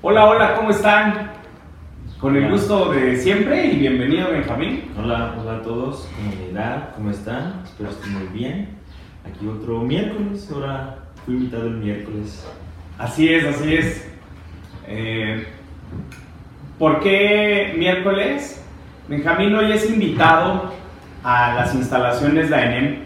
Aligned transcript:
Hola, 0.00 0.26
hola, 0.26 0.54
¿cómo 0.54 0.70
están? 0.70 1.32
Con 2.20 2.36
el 2.36 2.48
gusto 2.48 2.92
de 2.92 3.16
siempre 3.16 3.66
y 3.66 3.78
bienvenido 3.78 4.30
Benjamín. 4.30 4.92
Hola, 4.96 5.34
hola 5.36 5.56
a 5.56 5.62
todos, 5.62 6.08
comunidad, 6.14 6.94
¿cómo 6.94 7.10
están? 7.10 7.62
Espero 7.64 7.90
estén 7.90 8.12
muy 8.12 8.28
bien. 8.28 8.68
Aquí 9.28 9.48
otro 9.48 9.80
miércoles, 9.80 10.48
ahora 10.54 10.98
fui 11.24 11.34
invitado 11.34 11.66
el 11.66 11.78
miércoles. 11.78 12.48
Así 12.96 13.34
es, 13.34 13.44
así 13.44 13.74
es. 13.74 14.08
Eh, 14.86 15.48
¿Por 16.78 17.00
qué 17.00 17.74
miércoles? 17.76 18.64
Benjamín 19.08 19.52
hoy 19.56 19.72
es 19.72 19.90
invitado 19.90 20.74
a 21.24 21.54
las 21.54 21.74
instalaciones 21.74 22.50
de 22.50 22.54
AENEM 22.54 22.98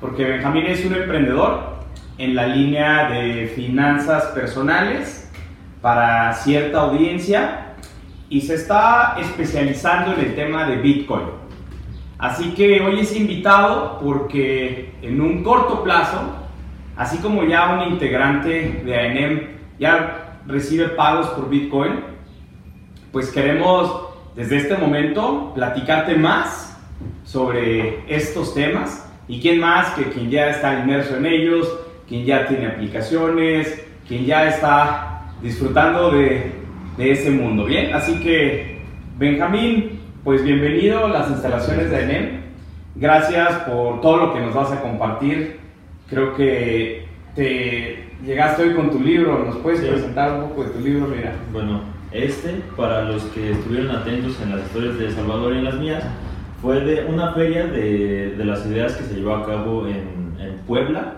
porque 0.00 0.22
Benjamín 0.22 0.66
es 0.66 0.84
un 0.86 0.94
emprendedor 0.94 1.78
en 2.18 2.36
la 2.36 2.46
línea 2.46 3.10
de 3.10 3.48
finanzas 3.48 4.26
personales 4.26 5.25
para 5.86 6.32
cierta 6.32 6.80
audiencia 6.80 7.74
y 8.28 8.40
se 8.40 8.56
está 8.56 9.14
especializando 9.20 10.14
en 10.14 10.18
el 10.18 10.34
tema 10.34 10.66
de 10.66 10.78
Bitcoin. 10.78 11.26
Así 12.18 12.54
que 12.54 12.80
hoy 12.80 12.98
es 12.98 13.14
invitado 13.14 14.00
porque 14.02 14.94
en 15.00 15.20
un 15.20 15.44
corto 15.44 15.84
plazo, 15.84 16.22
así 16.96 17.18
como 17.18 17.44
ya 17.44 17.72
un 17.74 17.92
integrante 17.92 18.82
de 18.84 18.96
AENEM 18.96 19.48
ya 19.78 20.40
recibe 20.48 20.88
pagos 20.88 21.28
por 21.28 21.48
Bitcoin, 21.48 22.00
pues 23.12 23.30
queremos 23.30 24.08
desde 24.34 24.56
este 24.56 24.76
momento 24.76 25.52
platicarte 25.54 26.16
más 26.16 26.76
sobre 27.22 28.02
estos 28.12 28.54
temas 28.54 29.08
y 29.28 29.40
quién 29.40 29.60
más 29.60 29.90
que 29.90 30.06
quien 30.06 30.30
ya 30.30 30.50
está 30.50 30.80
inmerso 30.80 31.16
en 31.16 31.26
ellos, 31.26 31.72
quien 32.08 32.24
ya 32.24 32.48
tiene 32.48 32.66
aplicaciones, 32.66 33.86
quien 34.08 34.26
ya 34.26 34.48
está 34.48 35.15
disfrutando 35.42 36.10
de, 36.10 36.52
de 36.96 37.10
ese 37.10 37.30
mundo. 37.30 37.64
Bien, 37.64 37.94
así 37.94 38.20
que 38.20 38.80
Benjamín, 39.18 40.00
pues 40.24 40.42
bienvenido 40.42 41.06
a 41.06 41.08
las 41.08 41.30
instalaciones 41.30 41.90
de 41.90 42.02
ENEM. 42.02 42.40
Gracias 42.94 43.52
por 43.68 44.00
todo 44.00 44.16
lo 44.18 44.34
que 44.34 44.40
nos 44.40 44.54
vas 44.54 44.72
a 44.72 44.80
compartir. 44.80 45.58
Creo 46.08 46.34
que 46.34 47.04
te 47.34 48.04
llegaste 48.24 48.62
hoy 48.62 48.74
con 48.74 48.90
tu 48.90 49.00
libro. 49.00 49.44
¿Nos 49.44 49.56
puedes 49.56 49.80
presentar 49.80 50.40
un 50.40 50.48
poco 50.48 50.64
de 50.64 50.70
tu 50.70 50.80
libro? 50.80 51.06
Mira. 51.06 51.32
Bueno, 51.52 51.80
este, 52.12 52.60
para 52.76 53.02
los 53.02 53.22
que 53.24 53.52
estuvieron 53.52 53.94
atentos 53.94 54.40
en 54.42 54.56
las 54.56 54.66
historias 54.66 54.98
de 54.98 55.10
Salvador 55.10 55.54
y 55.54 55.58
en 55.58 55.64
las 55.64 55.74
mías, 55.74 56.04
fue 56.62 56.80
de 56.80 57.04
una 57.04 57.32
feria 57.32 57.66
de, 57.66 58.34
de 58.36 58.44
las 58.44 58.64
ideas 58.66 58.94
que 58.94 59.04
se 59.04 59.14
llevó 59.14 59.34
a 59.34 59.46
cabo 59.46 59.86
en, 59.86 60.34
en 60.40 60.56
Puebla 60.66 61.14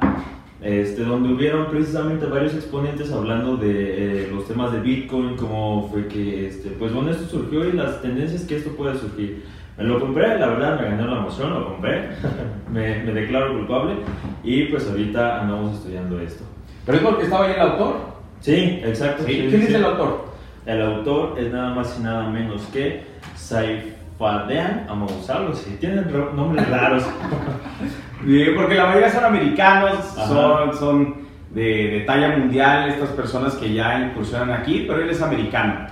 este, 0.61 1.05
donde 1.05 1.33
hubieron 1.33 1.67
precisamente 1.67 2.27
varios 2.27 2.55
exponentes 2.55 3.13
hablando 3.13 3.57
de 3.57 4.25
eh, 4.25 4.31
los 4.33 4.47
temas 4.47 4.73
de 4.73 4.81
Bitcoin, 4.81 5.37
cómo 5.37 5.89
fue 5.93 6.09
que, 6.09 6.49
este, 6.49 6.71
pues 6.71 6.93
bueno, 6.93 7.11
esto 7.11 7.27
surgió 7.27 7.69
y 7.69 7.73
las 7.73 8.03
tendencias 8.03 8.43
que 8.43 8.57
esto 8.57 8.71
puede 8.71 8.99
surgir. 8.99 9.45
Me 9.77 9.85
lo 9.85 10.01
compré, 10.01 10.37
la 10.39 10.49
verdad 10.49 10.81
me 10.81 10.89
ganó 10.89 11.07
la 11.07 11.21
emoción, 11.21 11.55
lo 11.55 11.67
compré, 11.69 12.09
me, 12.73 13.05
me, 13.05 13.13
declaro 13.13 13.57
culpable 13.57 13.95
y 14.43 14.65
pues 14.65 14.89
ahorita 14.89 15.43
andamos 15.43 15.77
estudiando 15.77 16.21
esto. 16.21 16.43
¿Pero 16.85 16.99
es 16.99 17.05
porque 17.05 17.25
estaba 17.25 17.47
ahí 17.47 17.53
el 17.55 17.61
autor? 17.61 17.97
Sí, 18.41 18.81
exacto. 18.83 19.23
¿Sí? 19.25 19.47
¿Quién 19.49 19.63
es 19.63 19.75
el 19.75 19.85
autor? 19.85 20.25
El 20.67 20.83
autor 20.83 21.39
es 21.39 21.53
nada 21.53 21.75
más 21.75 21.97
y 21.99 22.03
nada 22.03 22.29
menos 22.29 22.63
que 22.73 23.05
Saif 23.37 23.85
Fadean 24.19 24.87
Amousalo, 24.89 25.55
si 25.55 25.71
tienen 25.77 26.11
nombres 26.35 26.69
raros. 26.69 27.05
porque 28.57 28.75
la 28.75 28.87
mayoría 28.87 29.11
son 29.11 29.25
americanos, 29.25 29.97
son, 30.27 30.77
son 30.77 31.15
de, 31.51 31.63
de, 31.63 32.01
talla 32.01 32.37
mundial 32.37 32.89
estas 32.89 33.11
personas 33.11 33.55
que 33.55 33.73
ya 33.73 34.01
incursionan 34.01 34.51
aquí, 34.51 34.85
pero 34.87 35.03
él 35.03 35.11
es 35.11 35.23
americano, 35.23 35.87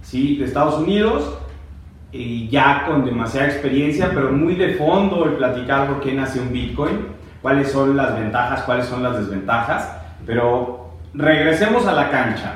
¿sí? 0.00 0.36
de 0.36 0.44
Estados 0.44 0.78
Unidos, 0.80 1.38
y 2.12 2.48
ya 2.48 2.84
con 2.86 3.04
demasiada 3.04 3.48
experiencia, 3.48 4.10
pero 4.14 4.30
muy 4.32 4.54
de 4.54 4.74
fondo 4.74 5.24
el 5.24 5.32
platicar 5.32 5.88
por 5.88 6.00
qué 6.00 6.12
nació 6.12 6.42
un 6.42 6.52
Bitcoin, 6.52 7.06
cuáles 7.40 7.72
son 7.72 7.96
las 7.96 8.14
ventajas, 8.14 8.62
cuáles 8.62 8.86
son 8.86 9.02
las 9.02 9.16
desventajas, 9.16 9.96
pero 10.24 10.90
regresemos 11.14 11.86
a 11.86 11.92
la 11.92 12.10
cancha. 12.10 12.54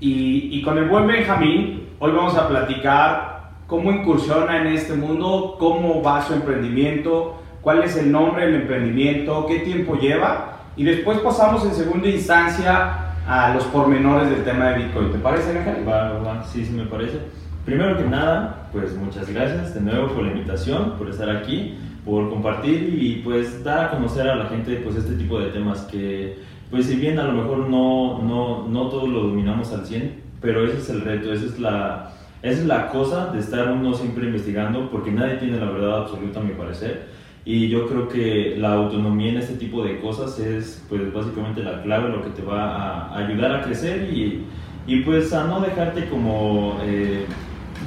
Y, 0.00 0.50
y 0.52 0.62
con 0.62 0.78
el 0.78 0.84
buen 0.84 1.06
Benjamín, 1.06 1.88
hoy 1.98 2.12
vamos 2.12 2.36
a 2.36 2.46
platicar 2.46 3.34
cómo 3.66 3.90
incursiona 3.90 4.60
en 4.60 4.68
este 4.68 4.94
mundo, 4.94 5.56
cómo 5.58 6.02
va 6.02 6.22
su 6.22 6.34
emprendimiento, 6.34 7.40
cuál 7.64 7.82
es 7.82 7.96
el 7.96 8.12
nombre 8.12 8.44
del 8.44 8.56
emprendimiento, 8.56 9.46
qué 9.46 9.60
tiempo 9.60 9.96
lleva 9.96 10.58
y 10.76 10.84
después 10.84 11.18
pasamos 11.20 11.64
en 11.64 11.74
segunda 11.74 12.08
instancia 12.08 13.14
a 13.26 13.54
los 13.54 13.64
pormenores 13.64 14.28
del 14.28 14.44
tema 14.44 14.68
de 14.68 14.84
Bitcoin. 14.84 15.10
¿Te 15.10 15.18
parece, 15.18 15.58
Ángel? 15.58 15.88
Va, 15.88 16.18
va, 16.18 16.44
sí, 16.44 16.64
sí 16.64 16.72
me 16.72 16.84
parece. 16.84 17.18
Primero 17.64 17.96
que 17.96 18.04
nada, 18.04 18.68
pues 18.70 18.94
muchas 18.94 19.32
gracias 19.32 19.74
de 19.74 19.80
nuevo 19.80 20.08
por 20.08 20.24
la 20.24 20.32
invitación, 20.32 20.92
por 20.98 21.08
estar 21.08 21.30
aquí, 21.30 21.78
por 22.04 22.28
compartir 22.28 22.98
y 23.00 23.22
pues 23.24 23.64
dar 23.64 23.86
a 23.86 23.90
conocer 23.90 24.28
a 24.28 24.36
la 24.36 24.44
gente 24.46 24.76
pues 24.84 24.96
este 24.96 25.14
tipo 25.14 25.40
de 25.40 25.46
temas 25.46 25.80
que 25.84 26.38
pues 26.70 26.84
si 26.86 26.96
bien 26.96 27.18
a 27.18 27.24
lo 27.24 27.32
mejor 27.32 27.58
no, 27.70 28.20
no, 28.22 28.68
no 28.68 28.88
todos 28.88 29.08
lo 29.08 29.22
dominamos 29.22 29.72
al 29.72 29.86
100, 29.86 30.22
pero 30.42 30.66
ese 30.66 30.78
es 30.78 30.90
el 30.90 31.00
reto, 31.00 31.32
esa 31.32 31.46
es 31.46 31.58
la, 31.58 32.12
esa 32.42 32.60
es 32.60 32.66
la 32.66 32.90
cosa 32.90 33.28
de 33.28 33.38
estar 33.38 33.70
uno 33.70 33.94
siempre 33.94 34.26
investigando 34.26 34.90
porque 34.90 35.10
nadie 35.10 35.36
tiene 35.36 35.58
la 35.58 35.70
verdad 35.70 36.02
absoluta 36.02 36.40
a 36.40 36.42
mi 36.42 36.52
parecer 36.52 37.13
y 37.44 37.68
yo 37.68 37.86
creo 37.86 38.08
que 38.08 38.56
la 38.56 38.72
autonomía 38.72 39.30
en 39.30 39.36
este 39.38 39.54
tipo 39.54 39.84
de 39.84 40.00
cosas 40.00 40.38
es 40.38 40.82
pues 40.88 41.12
básicamente 41.12 41.62
la 41.62 41.82
clave, 41.82 42.08
lo 42.08 42.22
que 42.22 42.30
te 42.30 42.42
va 42.42 43.08
a 43.08 43.18
ayudar 43.18 43.54
a 43.54 43.62
crecer 43.62 44.08
y, 44.10 44.44
y 44.86 45.00
pues 45.00 45.32
a 45.34 45.44
no 45.44 45.60
dejarte 45.60 46.08
como 46.08 46.78
eh, 46.82 47.26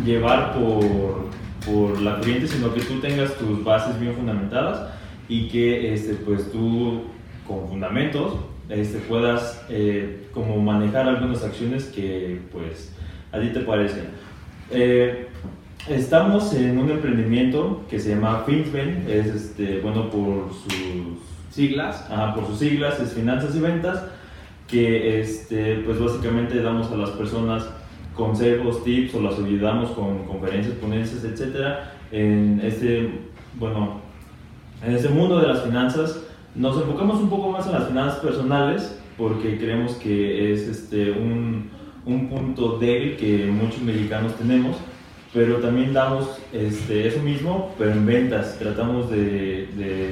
llevar 0.05 0.53
por, 0.53 1.29
por 1.65 1.99
la 2.01 2.17
corriente, 2.17 2.47
sino 2.47 2.71
que 2.73 2.81
tú 2.81 2.99
tengas 2.99 3.35
tus 3.35 3.63
bases 3.63 3.99
bien 3.99 4.13
fundamentadas 4.13 4.93
y 5.27 5.47
que 5.47 5.93
este, 5.93 6.13
pues 6.13 6.51
tú 6.51 7.01
con 7.47 7.67
fundamentos 7.67 8.35
este, 8.69 8.99
puedas 8.99 9.65
eh, 9.69 10.27
como 10.33 10.57
manejar 10.57 11.07
algunas 11.07 11.43
acciones 11.43 11.85
que 11.85 12.41
pues 12.51 12.93
a 13.31 13.39
ti 13.39 13.49
te 13.49 13.61
parecen. 13.61 14.05
Eh, 14.69 15.27
Estamos 15.89 16.53
en 16.53 16.77
un 16.79 16.91
emprendimiento 16.91 17.83
que 17.89 17.97
se 17.97 18.09
llama 18.09 18.43
FinSven, 18.45 19.05
es 19.07 19.27
este, 19.27 19.79
bueno 19.79 20.09
por 20.09 20.49
sus 20.51 21.17
siglas, 21.49 22.05
ajá, 22.11 22.35
por 22.35 22.45
sus 22.45 22.59
siglas 22.59 22.99
es 22.99 23.13
finanzas 23.13 23.55
y 23.55 23.61
ventas, 23.61 24.03
que 24.67 25.21
este, 25.21 25.75
pues 25.85 25.97
básicamente 25.97 26.61
damos 26.61 26.91
a 26.91 26.97
las 26.97 27.11
personas 27.11 27.69
consejos, 28.15 28.83
tips 28.83 29.15
o 29.15 29.21
las 29.21 29.39
ayudamos 29.39 29.91
con 29.91 30.25
conferencias, 30.25 30.75
ponencias, 30.75 31.23
etcétera, 31.23 31.93
en 32.11 32.59
este, 32.61 33.21
bueno, 33.57 34.01
en 34.85 34.93
este 34.93 35.07
mundo 35.07 35.39
de 35.39 35.47
las 35.47 35.63
finanzas. 35.63 36.21
Nos 36.53 36.75
enfocamos 36.75 37.21
un 37.21 37.29
poco 37.29 37.49
más 37.49 37.65
en 37.65 37.71
las 37.71 37.87
finanzas 37.87 38.19
personales 38.19 38.99
porque 39.17 39.57
creemos 39.57 39.93
que 39.93 40.51
es 40.51 40.67
este, 40.67 41.11
un, 41.11 41.69
un 42.05 42.27
punto 42.27 42.77
débil 42.77 43.15
que 43.15 43.45
muchos 43.45 43.81
mexicanos 43.83 44.35
tenemos 44.35 44.75
pero 45.33 45.57
también 45.57 45.93
damos 45.93 46.39
este, 46.53 47.07
eso 47.07 47.19
mismo, 47.21 47.73
pero 47.77 47.91
en 47.91 48.05
ventas. 48.05 48.57
Tratamos 48.59 49.09
de, 49.09 49.67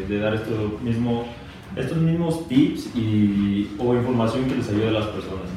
de, 0.08 0.20
dar 0.20 0.36
esto 0.36 0.80
mismo, 0.82 1.26
estos 1.76 1.98
mismos 1.98 2.48
tips 2.48 2.96
y, 2.96 3.76
o 3.80 3.96
información 3.96 4.46
que 4.46 4.56
les 4.56 4.70
ayude 4.70 4.90
a 4.90 4.92
las 4.92 5.08
personas. 5.08 5.50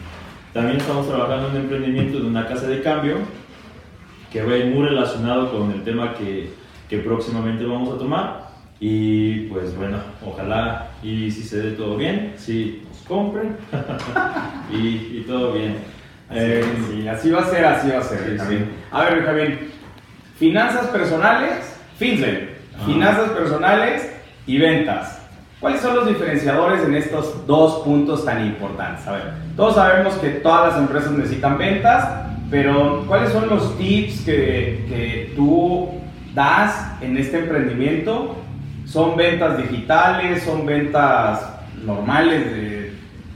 También 0.53 0.79
estamos 0.79 1.09
trabajando 1.09 1.49
en 1.49 1.57
un 1.57 1.61
emprendimiento 1.63 2.21
de 2.21 2.27
una 2.27 2.47
casa 2.47 2.69
de 2.69 2.83
cambio 2.83 3.17
que 4.33 4.43
va 4.43 4.65
muy 4.67 4.87
relacionado 4.87 5.51
con 5.51 5.71
el 5.73 5.83
tema 5.83 6.15
que, 6.15 6.51
que 6.89 6.99
próximamente 6.99 7.65
vamos 7.65 7.95
a 7.95 7.99
tomar. 7.99 8.49
Y 8.81 9.41
pues 9.49 9.77
bueno, 9.77 9.99
ojalá 10.25 10.91
y 11.03 11.31
si 11.33 11.43
se 11.43 11.61
dé 11.61 11.71
todo 11.73 11.97
bien, 11.97 12.35
si 12.37 12.83
nos 12.89 12.99
compren 13.03 13.57
y, 14.73 15.19
y 15.19 15.25
todo 15.27 15.53
bien. 15.53 15.98
Eh, 16.31 16.65
sí, 16.91 17.09
así 17.09 17.31
va 17.31 17.41
a 17.41 17.47
ser, 17.47 17.65
así 17.65 17.91
va 17.91 17.99
a 17.99 18.03
ser. 18.03 18.69
A 18.91 19.03
ver, 19.05 19.25
Javier, 19.25 19.59
finanzas 20.37 20.87
personales, 20.89 21.77
FinCEN, 21.97 22.51
finanzas 22.87 23.31
personales 23.31 24.11
y 24.47 24.59
ventas. 24.59 25.21
¿Cuáles 25.61 25.81
son 25.81 25.97
los 25.97 26.07
diferenciadores 26.07 26.85
en 26.85 26.95
estos 26.95 27.47
dos 27.47 27.83
puntos 27.83 28.25
tan 28.25 28.47
importantes? 28.47 29.07
A 29.09 29.13
ver, 29.13 29.23
todos 29.57 29.75
sabemos 29.75 30.15
que 30.15 30.29
todas 30.29 30.69
las 30.69 30.79
empresas 30.79 31.11
necesitan 31.11 31.59
ventas, 31.59 32.09
pero 32.51 33.05
¿cuáles 33.09 33.31
son 33.33 33.49
los 33.49 33.77
tips 33.77 34.21
que, 34.21 34.85
que 34.89 35.33
tú 35.35 35.91
das 36.35 36.93
en 37.01 37.17
este 37.17 37.39
emprendimiento? 37.39 38.37
¿Son 38.85 39.17
ventas 39.17 39.59
digitales? 39.59 40.45
¿Son 40.45 40.65
ventas 40.65 41.41
normales 41.85 42.53
de 42.53 42.78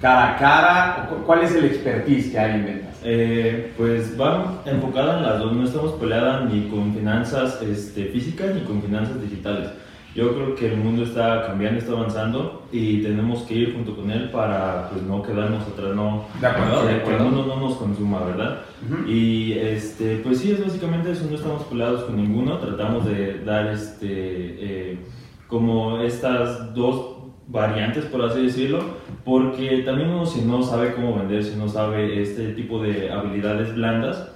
cara 0.02 0.34
a 0.34 0.36
cara? 0.36 1.08
¿Cuál 1.24 1.42
es 1.42 1.54
el 1.54 1.64
expertise 1.64 2.32
que 2.32 2.38
hay 2.38 2.56
en 2.56 2.64
ventas? 2.66 3.00
Eh, 3.04 3.72
pues 3.76 4.20
va 4.20 4.62
enfocada 4.66 5.18
en 5.18 5.22
las 5.22 5.38
dos, 5.38 5.52
no 5.52 5.64
estamos 5.64 5.92
peleadas 5.92 6.52
ni 6.52 6.68
con 6.68 6.92
finanzas 6.92 7.62
este, 7.62 8.06
físicas 8.06 8.54
ni 8.54 8.62
con 8.62 8.82
finanzas 8.82 9.22
digitales. 9.22 9.70
Yo 10.14 10.34
creo 10.34 10.54
que 10.54 10.66
el 10.66 10.76
mundo 10.76 11.04
está 11.04 11.46
cambiando, 11.46 11.78
está 11.78 11.92
avanzando 11.92 12.64
y 12.70 13.00
tenemos 13.02 13.44
que 13.44 13.54
ir 13.54 13.74
junto 13.74 13.96
con 13.96 14.10
él 14.10 14.28
para 14.30 14.90
pues, 14.90 15.02
no 15.04 15.22
quedarnos 15.22 15.66
atrás, 15.66 15.94
no, 15.94 16.26
de 16.38 16.46
acuerdo, 16.46 16.86
que, 16.86 17.14
el 17.16 17.22
mundo 17.22 17.46
no 17.46 17.56
nos 17.68 17.76
consuma, 17.76 18.22
¿verdad? 18.24 18.58
Y 19.06 19.52
este, 19.52 20.16
pues 20.16 20.40
sí, 20.40 20.50
es 20.50 20.62
básicamente 20.62 21.12
eso, 21.12 21.24
no 21.30 21.36
estamos 21.36 21.62
peleados 21.62 22.02
con 22.02 22.16
ninguno, 22.16 22.58
tratamos 22.58 23.06
de 23.06 23.42
dar 23.42 23.68
este, 23.68 24.06
eh, 24.10 24.98
como 25.46 26.00
estas 26.02 26.74
dos 26.74 27.11
variantes, 27.52 28.06
por 28.06 28.22
así 28.24 28.46
decirlo, 28.46 28.96
porque 29.24 29.82
también 29.84 30.08
uno 30.08 30.26
si 30.26 30.40
no 30.40 30.62
sabe 30.62 30.94
cómo 30.94 31.16
vender, 31.16 31.44
si 31.44 31.54
no 31.54 31.68
sabe 31.68 32.20
este 32.20 32.48
tipo 32.54 32.82
de 32.82 33.12
habilidades 33.12 33.74
blandas, 33.74 34.30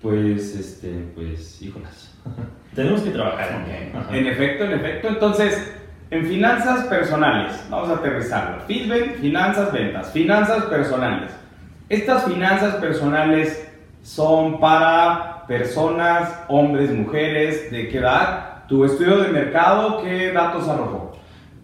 pues, 0.00 0.56
este, 0.56 0.88
pues, 1.14 1.60
híjolas. 1.62 2.18
Tenemos 2.74 3.02
que 3.02 3.10
trabajar. 3.10 3.64
En 4.10 4.26
efecto, 4.26 4.64
en 4.64 4.72
efecto. 4.72 5.08
Entonces, 5.08 5.72
en 6.10 6.26
finanzas 6.26 6.86
personales, 6.86 7.64
vamos 7.70 7.90
a 7.90 7.94
aterrizarlo. 7.94 8.62
Feedback, 8.66 9.16
finanzas, 9.16 9.72
ventas. 9.72 10.10
Finanzas 10.10 10.64
personales. 10.64 11.30
Estas 11.88 12.24
finanzas 12.24 12.76
personales 12.76 13.70
son 14.02 14.58
para 14.58 15.46
personas, 15.46 16.42
hombres, 16.48 16.90
mujeres, 16.90 17.70
¿de 17.70 17.88
qué 17.88 17.98
edad? 17.98 18.64
¿Tu 18.66 18.84
estudio 18.84 19.18
de 19.18 19.28
mercado 19.28 20.02
qué 20.02 20.32
datos 20.32 20.66
arrojó? 20.68 21.12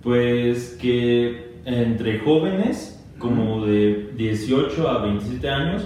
Pues 0.02 0.78
que 0.80 1.48
entre 1.64 2.20
jóvenes, 2.20 3.04
como 3.18 3.66
de 3.66 4.10
18 4.16 4.88
a 4.88 5.02
27 5.02 5.48
años, 5.48 5.82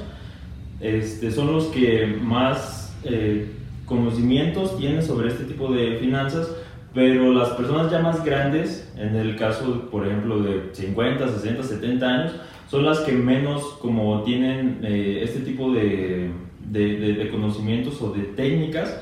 este, 0.81 1.31
son 1.31 1.53
los 1.53 1.67
que 1.67 2.07
más 2.21 2.95
eh, 3.05 3.51
conocimientos 3.87 4.77
tienen 4.79 5.03
sobre 5.03 5.29
este 5.29 5.45
tipo 5.45 5.73
de 5.73 5.97
finanzas, 5.99 6.51
pero 6.95 7.33
las 7.33 7.51
personas 7.51 7.91
ya 7.91 8.01
más 8.01 8.25
grandes, 8.25 8.93
en 8.97 9.17
el 9.17 9.37
caso, 9.37 9.89
por 9.91 10.07
ejemplo, 10.07 10.43
de 10.43 10.71
50, 10.73 11.29
60, 11.29 11.63
70 11.63 12.07
años, 12.07 12.33
son 12.69 12.85
las 12.85 13.01
que 13.01 13.13
menos 13.13 13.63
como 13.81 14.23
tienen 14.23 14.81
eh, 14.83 15.21
este 15.23 15.41
tipo 15.41 15.73
de, 15.73 16.31
de, 16.71 17.29
conocimientos 17.31 18.01
o 18.01 18.13
de 18.13 18.23
técnicas 18.23 18.99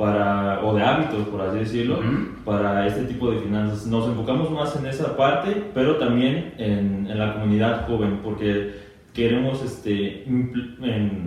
para, 0.00 0.64
o 0.64 0.74
de 0.74 0.82
hábitos, 0.82 1.28
por 1.28 1.42
así 1.42 1.58
decirlo, 1.58 1.98
para 2.42 2.86
este 2.86 3.02
tipo 3.02 3.30
de 3.30 3.40
finanzas. 3.40 3.86
Nos 3.86 4.08
enfocamos 4.08 4.50
más 4.50 4.74
en 4.76 4.86
esa 4.86 5.14
parte, 5.14 5.62
pero 5.74 5.96
también 5.96 6.54
en, 6.56 7.06
en 7.06 7.18
la 7.18 7.34
comunidad 7.34 7.86
joven, 7.86 8.20
porque 8.24 8.76
queremos 9.12 9.62
este, 9.62 10.24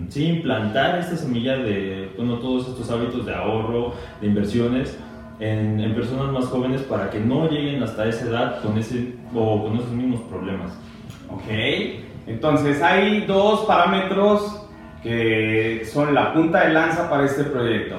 sí, 0.08 0.26
implantar 0.26 0.98
esta 0.98 1.16
semilla 1.16 1.56
de 1.56 2.10
bueno, 2.16 2.38
todos 2.40 2.66
estos 2.66 2.90
hábitos 2.90 3.24
de 3.24 3.32
ahorro, 3.32 3.94
de 4.20 4.26
inversiones 4.26 4.98
en, 5.38 5.78
en, 5.78 5.94
personas 5.94 6.32
más 6.32 6.46
jóvenes 6.46 6.80
para 6.82 7.10
que 7.10 7.20
no 7.20 7.48
lleguen 7.48 7.80
hasta 7.80 8.08
esa 8.08 8.26
edad 8.26 8.60
con, 8.60 8.76
ese, 8.76 9.14
o 9.32 9.62
con 9.62 9.76
esos 9.76 9.92
mismos 9.92 10.20
problemas. 10.22 10.72
Ok, 11.30 11.44
entonces 12.26 12.82
hay 12.82 13.20
dos 13.20 13.66
parámetros 13.66 14.66
que 15.00 15.86
son 15.92 16.12
la 16.12 16.32
punta 16.32 16.66
de 16.66 16.74
lanza 16.74 17.08
para 17.08 17.24
este 17.26 17.44
proyecto. 17.44 17.98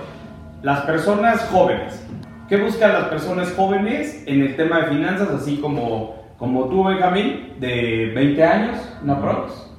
Las 0.61 0.81
personas 0.81 1.41
jóvenes. 1.51 2.05
¿Qué 2.47 2.57
buscan 2.57 2.93
las 2.93 3.05
personas 3.05 3.53
jóvenes 3.53 4.23
en 4.27 4.41
el 4.41 4.55
tema 4.55 4.81
de 4.81 4.87
finanzas, 4.87 5.29
así 5.29 5.57
como, 5.57 6.15
como 6.37 6.65
tú, 6.69 6.83
Benjamín, 6.83 7.53
de 7.59 8.11
20 8.13 8.43
años, 8.43 8.77
no 9.03 9.19
prox? 9.19 9.71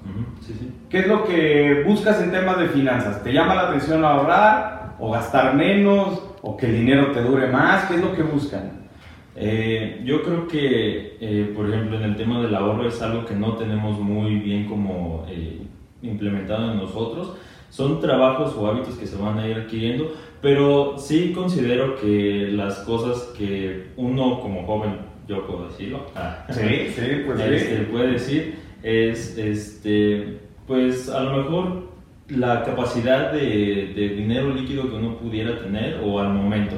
¿Qué 0.89 1.01
es 1.01 1.07
lo 1.09 1.25
que 1.25 1.83
buscas 1.87 2.21
en 2.23 2.31
temas 2.31 2.59
de 2.59 2.69
finanzas? 2.69 3.23
¿Te 3.23 3.33
llama 3.33 3.55
la 3.55 3.69
atención 3.69 4.05
ahorrar 4.05 4.95
o 4.99 5.11
gastar 5.11 5.55
menos 5.55 6.23
o 6.43 6.57
que 6.57 6.67
el 6.67 6.73
dinero 6.73 7.11
te 7.13 7.23
dure 7.23 7.49
más? 7.49 7.85
¿Qué 7.85 7.97
es 7.97 8.01
lo 8.01 8.15
que 8.15 8.23
buscan? 8.23 8.87
Eh, 9.35 10.01
yo 10.05 10.23
creo 10.23 10.49
que, 10.49 11.19
eh, 11.21 11.53
por 11.55 11.69
ejemplo, 11.69 11.99
en 11.99 12.05
el 12.05 12.17
tema 12.17 12.41
del 12.41 12.55
ahorro 12.55 12.89
es 12.89 13.01
algo 13.03 13.27
que 13.27 13.35
no 13.35 13.55
tenemos 13.57 13.99
muy 14.01 14.37
bien 14.37 14.67
como 14.67 15.27
eh, 15.29 15.61
implementado 16.03 16.73
en 16.73 16.79
nosotros. 16.79 17.37
Son 17.69 18.01
trabajos 18.01 18.55
o 18.57 18.67
hábitos 18.67 18.95
que 18.95 19.07
se 19.07 19.17
van 19.17 19.39
a 19.39 19.47
ir 19.47 19.57
adquiriendo, 19.57 20.13
pero 20.41 20.99
sí 20.99 21.33
considero 21.33 21.97
que 21.97 22.49
las 22.53 22.79
cosas 22.81 23.33
que 23.37 23.89
uno 23.97 24.41
como 24.41 24.65
joven, 24.67 24.99
yo 25.29 25.47
puedo 25.47 25.69
decirlo, 25.69 26.07
sí, 26.51 26.89
sí, 26.95 27.23
pues 27.27 27.41
este, 27.41 27.77
puede 27.91 28.13
decir, 28.13 28.59
es, 28.83 29.37
este, 29.37 30.39
pues 30.67 31.09
a 31.09 31.21
lo 31.21 31.43
mejor 31.43 31.87
la 32.29 32.65
capacidad 32.65 33.33
de, 33.33 33.93
de, 33.95 34.09
dinero 34.11 34.53
líquido 34.53 34.89
que 34.89 34.97
uno 34.97 35.17
pudiera 35.17 35.59
tener 35.59 36.01
o 36.05 36.19
al 36.21 36.33
momento. 36.33 36.77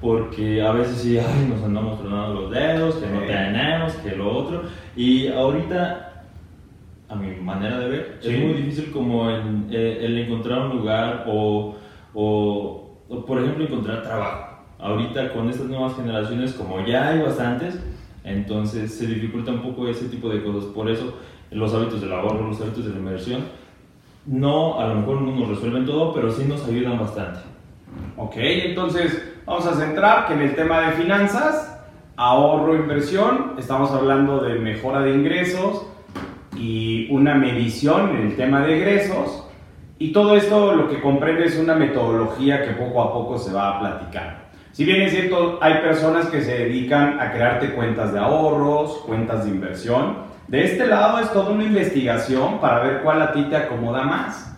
Porque 0.00 0.62
a 0.62 0.72
veces 0.72 0.96
sí, 0.98 1.18
ay, 1.18 1.46
nos 1.48 1.62
andamos 1.62 2.00
tronando 2.00 2.40
los 2.40 2.50
dedos, 2.50 2.96
que 2.96 3.06
no 3.06 3.20
tenemos, 3.20 3.92
que 3.96 4.16
lo 4.16 4.34
otro. 4.34 4.62
Y 4.96 5.28
ahorita, 5.28 6.24
a 7.08 7.14
mi 7.14 7.36
manera 7.36 7.78
de 7.80 7.88
ver, 7.88 8.18
es 8.22 8.38
muy 8.38 8.54
difícil 8.54 8.90
como 8.92 9.28
el, 9.28 9.66
eh, 9.70 9.98
el 10.02 10.16
encontrar 10.18 10.66
un 10.66 10.78
lugar 10.78 11.24
o, 11.28 11.76
o, 12.14 12.79
por 13.26 13.38
ejemplo, 13.38 13.64
encontrar 13.64 14.02
trabajo. 14.02 14.46
Ahorita 14.78 15.32
con 15.32 15.50
estas 15.50 15.66
nuevas 15.66 15.94
generaciones, 15.96 16.54
como 16.54 16.84
ya 16.86 17.08
hay 17.08 17.20
bastantes, 17.20 17.78
entonces 18.24 18.94
se 18.94 19.06
dificulta 19.06 19.50
un 19.50 19.62
poco 19.62 19.88
ese 19.88 20.06
tipo 20.08 20.28
de 20.28 20.42
cosas. 20.42 20.64
Por 20.70 20.88
eso 20.88 21.14
los 21.50 21.74
hábitos 21.74 22.00
del 22.00 22.12
ahorro, 22.12 22.48
los 22.48 22.60
hábitos 22.60 22.84
de 22.84 22.92
la 22.92 22.98
inversión, 22.98 23.42
no, 24.26 24.78
a 24.78 24.86
lo 24.88 24.96
mejor 24.96 25.22
no 25.22 25.32
nos 25.32 25.48
resuelven 25.48 25.86
todo, 25.86 26.14
pero 26.14 26.30
sí 26.30 26.44
nos 26.44 26.66
ayudan 26.66 26.98
bastante. 26.98 27.40
Ok, 28.16 28.34
entonces 28.36 29.22
vamos 29.44 29.66
a 29.66 29.74
centrar 29.74 30.26
que 30.26 30.34
en 30.34 30.42
el 30.42 30.54
tema 30.54 30.80
de 30.82 30.92
finanzas, 30.92 31.78
ahorro, 32.16 32.76
inversión, 32.76 33.54
estamos 33.58 33.90
hablando 33.90 34.40
de 34.40 34.58
mejora 34.58 35.00
de 35.00 35.14
ingresos 35.14 35.86
y 36.56 37.08
una 37.10 37.34
medición 37.34 38.10
en 38.10 38.26
el 38.28 38.36
tema 38.36 38.60
de 38.60 38.76
egresos. 38.76 39.46
Y 40.00 40.12
todo 40.12 40.34
esto 40.34 40.74
lo 40.74 40.88
que 40.88 40.98
comprende 40.98 41.44
es 41.44 41.58
una 41.58 41.74
metodología 41.74 42.64
que 42.64 42.72
poco 42.72 43.02
a 43.02 43.12
poco 43.12 43.38
se 43.38 43.52
va 43.52 43.76
a 43.76 43.80
platicar. 43.80 44.48
Si 44.72 44.86
bien 44.86 45.02
es 45.02 45.12
cierto, 45.12 45.58
hay 45.60 45.74
personas 45.74 46.26
que 46.28 46.40
se 46.40 46.56
dedican 46.56 47.20
a 47.20 47.30
crearte 47.32 47.74
cuentas 47.74 48.10
de 48.14 48.18
ahorros, 48.18 49.02
cuentas 49.06 49.44
de 49.44 49.50
inversión, 49.50 50.16
de 50.48 50.64
este 50.64 50.86
lado 50.86 51.18
es 51.18 51.30
toda 51.34 51.50
una 51.50 51.64
investigación 51.64 52.60
para 52.60 52.80
ver 52.80 53.02
cuál 53.02 53.20
a 53.20 53.32
ti 53.32 53.42
te 53.50 53.56
acomoda 53.56 54.02
más. 54.04 54.56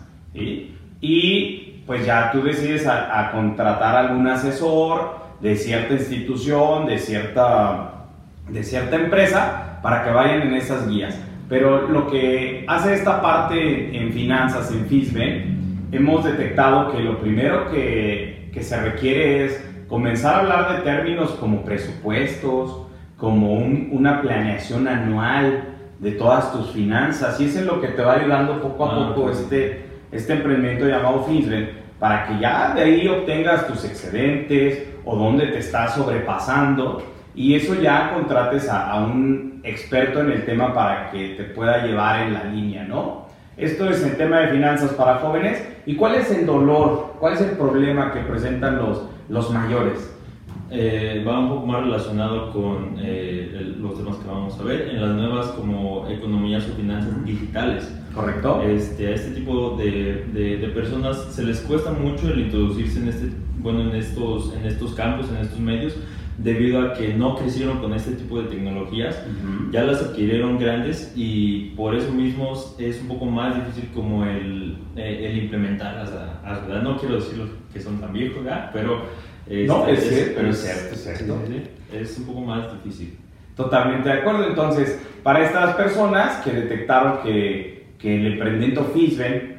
Y 1.01 1.81
pues 1.85 2.05
ya 2.05 2.31
tú 2.31 2.41
decides 2.41 2.87
a, 2.87 3.29
contratar 3.33 3.97
algún 3.97 4.25
asesor 4.29 5.17
de 5.41 5.57
cierta 5.57 5.93
institución, 5.95 6.85
de 6.85 6.97
cierta, 6.97 8.05
de 8.47 8.63
cierta 8.63 8.95
empresa, 8.95 9.79
para 9.81 10.05
que 10.05 10.11
vayan 10.11 10.43
en 10.43 10.53
esas 10.53 10.87
guías. 10.87 11.19
Pero 11.53 11.87
lo 11.87 12.07
que 12.09 12.65
hace 12.67 12.95
esta 12.95 13.21
parte 13.21 13.95
en 13.95 14.11
finanzas, 14.11 14.71
en 14.71 14.87
FISBE, 14.87 15.45
hemos 15.91 16.25
detectado 16.25 16.91
que 16.91 16.99
lo 16.99 17.19
primero 17.19 17.69
que, 17.69 18.49
que 18.51 18.63
se 18.63 18.81
requiere 18.81 19.45
es 19.45 19.63
comenzar 19.87 20.33
a 20.33 20.39
hablar 20.39 20.75
de 20.75 20.81
términos 20.81 21.29
como 21.39 21.63
presupuestos, 21.63 22.87
como 23.17 23.53
una 23.53 24.23
planeación 24.23 24.87
anual, 24.87 25.75
de 25.99 26.13
todas 26.13 26.51
tus 26.53 26.71
finanzas. 26.71 27.39
Y 27.39 27.45
eso 27.45 27.59
es 27.59 27.67
lo 27.67 27.79
que 27.79 27.89
te 27.89 28.01
va 28.01 28.13
ayudando 28.13 28.59
poco 28.59 28.85
a 28.85 28.95
ah, 28.95 29.13
poco 29.13 29.29
este, 29.29 29.85
este 30.11 30.33
emprendimiento 30.33 30.87
llamado 30.87 31.23
Finsven 31.25 31.69
para 31.99 32.25
que 32.25 32.39
ya 32.39 32.73
de 32.73 32.81
ahí 32.81 33.07
obtengas 33.07 33.67
tus 33.67 33.85
excedentes 33.85 34.87
o 35.05 35.15
dónde 35.15 35.45
te 35.49 35.59
estás 35.59 35.93
sobrepasando 35.93 37.03
y 37.35 37.55
eso 37.55 37.75
ya 37.75 38.13
contrates 38.13 38.69
a, 38.69 38.91
a, 38.91 39.05
un 39.05 39.61
experto 39.63 40.21
en 40.21 40.31
el 40.31 40.45
tema 40.45 40.73
para 40.73 41.09
que 41.11 41.29
te 41.29 41.43
pueda 41.43 41.85
llevar 41.85 42.27
en 42.27 42.33
la 42.33 42.43
línea, 42.45 42.83
¿no? 42.83 43.23
Esto 43.57 43.89
es 43.89 44.03
el 44.03 44.17
tema 44.17 44.39
de 44.39 44.47
finanzas 44.49 44.91
para 44.93 45.15
jóvenes. 45.15 45.63
¿Y 45.85 45.95
cuál 45.95 46.15
es 46.15 46.31
el 46.31 46.45
dolor? 46.45 47.15
¿Cuál 47.19 47.33
es 47.33 47.41
el 47.41 47.51
problema 47.51 48.11
que 48.11 48.21
presentan 48.21 48.77
los, 48.77 49.03
los 49.29 49.51
mayores? 49.51 50.11
Eh, 50.71 51.23
va 51.27 51.39
un 51.39 51.49
poco 51.49 51.67
más 51.67 51.83
relacionado 51.83 52.51
con 52.51 52.95
eh, 52.97 53.75
los 53.79 53.95
temas 53.95 54.17
que 54.17 54.27
vamos 54.27 54.59
a 54.59 54.63
ver 54.63 54.89
en 54.89 55.01
las 55.01 55.11
nuevas 55.11 55.47
como 55.49 56.07
economías 56.09 56.67
o 56.67 56.75
finanzas 56.75 57.23
digitales. 57.23 57.93
Correcto. 58.15 58.63
Este, 58.63 59.07
a 59.07 59.11
este 59.11 59.31
tipo 59.31 59.77
de, 59.77 60.25
de, 60.33 60.67
personas 60.69 61.17
se 61.31 61.43
les 61.43 61.59
cuesta 61.61 61.91
mucho 61.91 62.27
el 62.27 62.39
introducirse 62.39 62.99
en, 62.99 63.07
este, 63.09 63.29
bueno, 63.59 63.81
en, 63.81 63.95
estos, 63.95 64.51
en 64.55 64.65
estos 64.65 64.95
campos, 64.95 65.29
en 65.29 65.37
estos 65.37 65.59
medios, 65.59 65.95
debido 66.37 66.81
a 66.81 66.93
que 66.93 67.13
no 67.13 67.35
crecieron 67.35 67.79
con 67.79 67.93
este 67.93 68.11
tipo 68.13 68.41
de 68.41 68.49
tecnologías, 68.49 69.21
ya 69.71 69.83
las 69.83 70.01
adquirieron 70.01 70.57
grandes 70.57 71.13
y 71.15 71.71
por 71.75 71.95
eso 71.95 72.11
mismo 72.11 72.53
es 72.79 73.01
un 73.01 73.07
poco 73.07 73.25
más 73.25 73.55
difícil 73.55 73.89
como 73.93 74.25
el, 74.25 74.77
eh, 74.95 75.29
el 75.29 75.43
implementarlas. 75.43 76.11
No 76.83 76.97
quiero 76.97 77.15
decir 77.15 77.45
que 77.71 77.79
son 77.79 77.99
tan 77.99 78.13
viejos, 78.13 78.43
pero... 78.71 79.03
no, 79.67 79.87
es, 79.87 80.07
cierto, 80.07 80.33
pero 80.37 80.49
es 80.49 80.61
cierto, 80.61 80.95
es 80.95 81.03
cierto. 81.03 81.39
es 81.91 82.17
un 82.17 82.25
poco 82.25 82.41
más 82.41 82.73
difícil. 82.73 83.17
Totalmente 83.55 84.09
de 84.09 84.15
acuerdo. 84.15 84.47
Entonces, 84.47 84.99
para 85.21 85.45
estas 85.45 85.75
personas 85.75 86.37
que 86.37 86.51
detectaron 86.51 87.19
que, 87.21 87.93
que 87.99 88.15
el 88.15 88.33
emprendimiento 88.33 88.85
FISBEN, 88.85 89.53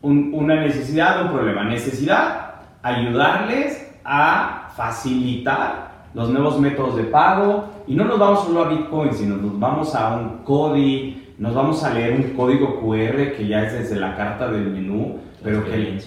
una 0.00 0.56
necesidad, 0.56 1.22
un 1.26 1.32
problema, 1.32 1.64
necesidad, 1.64 2.54
ayudarles 2.82 3.88
a 4.04 4.61
facilitar 4.76 5.92
los 6.14 6.30
nuevos 6.30 6.58
métodos 6.60 6.96
de 6.96 7.04
pago. 7.04 7.64
Y 7.86 7.94
no 7.94 8.04
nos 8.04 8.18
vamos 8.18 8.44
solo 8.44 8.64
a 8.64 8.68
Bitcoin, 8.68 9.12
sino 9.12 9.36
nos 9.36 9.58
vamos 9.58 9.94
a 9.94 10.16
un 10.16 10.44
CODI, 10.44 11.34
nos 11.38 11.54
vamos 11.54 11.82
a 11.82 11.92
leer 11.92 12.12
un 12.12 12.36
código 12.36 12.80
QR 12.80 13.32
que 13.36 13.46
ya 13.48 13.64
es 13.64 13.72
desde 13.72 13.96
la 13.96 14.16
carta 14.16 14.48
del 14.50 14.70
menú, 14.70 15.18
pero 15.42 15.64
que 15.64 15.98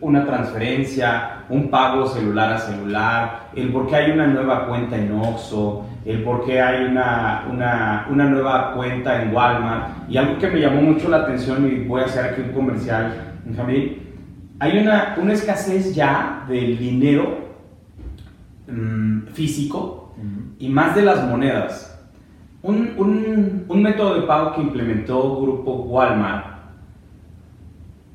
una 0.00 0.24
transferencia, 0.26 1.44
un 1.48 1.70
pago 1.70 2.06
celular 2.08 2.54
a 2.54 2.58
celular, 2.58 3.50
el 3.54 3.68
por 3.68 3.86
qué 3.86 3.96
hay 3.96 4.10
una 4.10 4.26
nueva 4.26 4.66
cuenta 4.66 4.96
en 4.96 5.12
Oxxo, 5.12 5.86
el 6.04 6.24
por 6.24 6.44
qué 6.44 6.60
hay 6.60 6.86
una, 6.86 7.46
una, 7.48 8.06
una, 8.10 8.24
nueva 8.24 8.72
cuenta 8.74 9.22
en 9.22 9.32
Walmart. 9.32 10.10
Y 10.10 10.16
algo 10.16 10.38
que 10.38 10.48
me 10.48 10.60
llamó 10.60 10.82
mucho 10.82 11.08
la 11.08 11.18
atención, 11.18 11.66
y 11.66 11.86
voy 11.86 12.02
a 12.02 12.06
hacer 12.06 12.24
aquí 12.24 12.40
un 12.40 12.52
comercial, 12.52 13.34
Benjamín, 13.44 13.98
hay 14.58 14.78
una, 14.78 15.14
una 15.20 15.32
escasez 15.34 15.94
ya 15.94 16.44
del 16.48 16.78
dinero 16.78 17.43
mm, 18.66 19.26
físico 19.32 20.14
y 20.58 20.68
más 20.68 20.94
de 20.94 21.02
las 21.02 21.26
monedas. 21.28 21.90
Un, 22.62 22.94
un, 22.96 23.64
un 23.68 23.82
método 23.82 24.20
de 24.20 24.26
pago 24.26 24.54
que 24.54 24.62
implementó 24.62 25.40
Grupo 25.40 25.82
Walmart, 25.82 26.54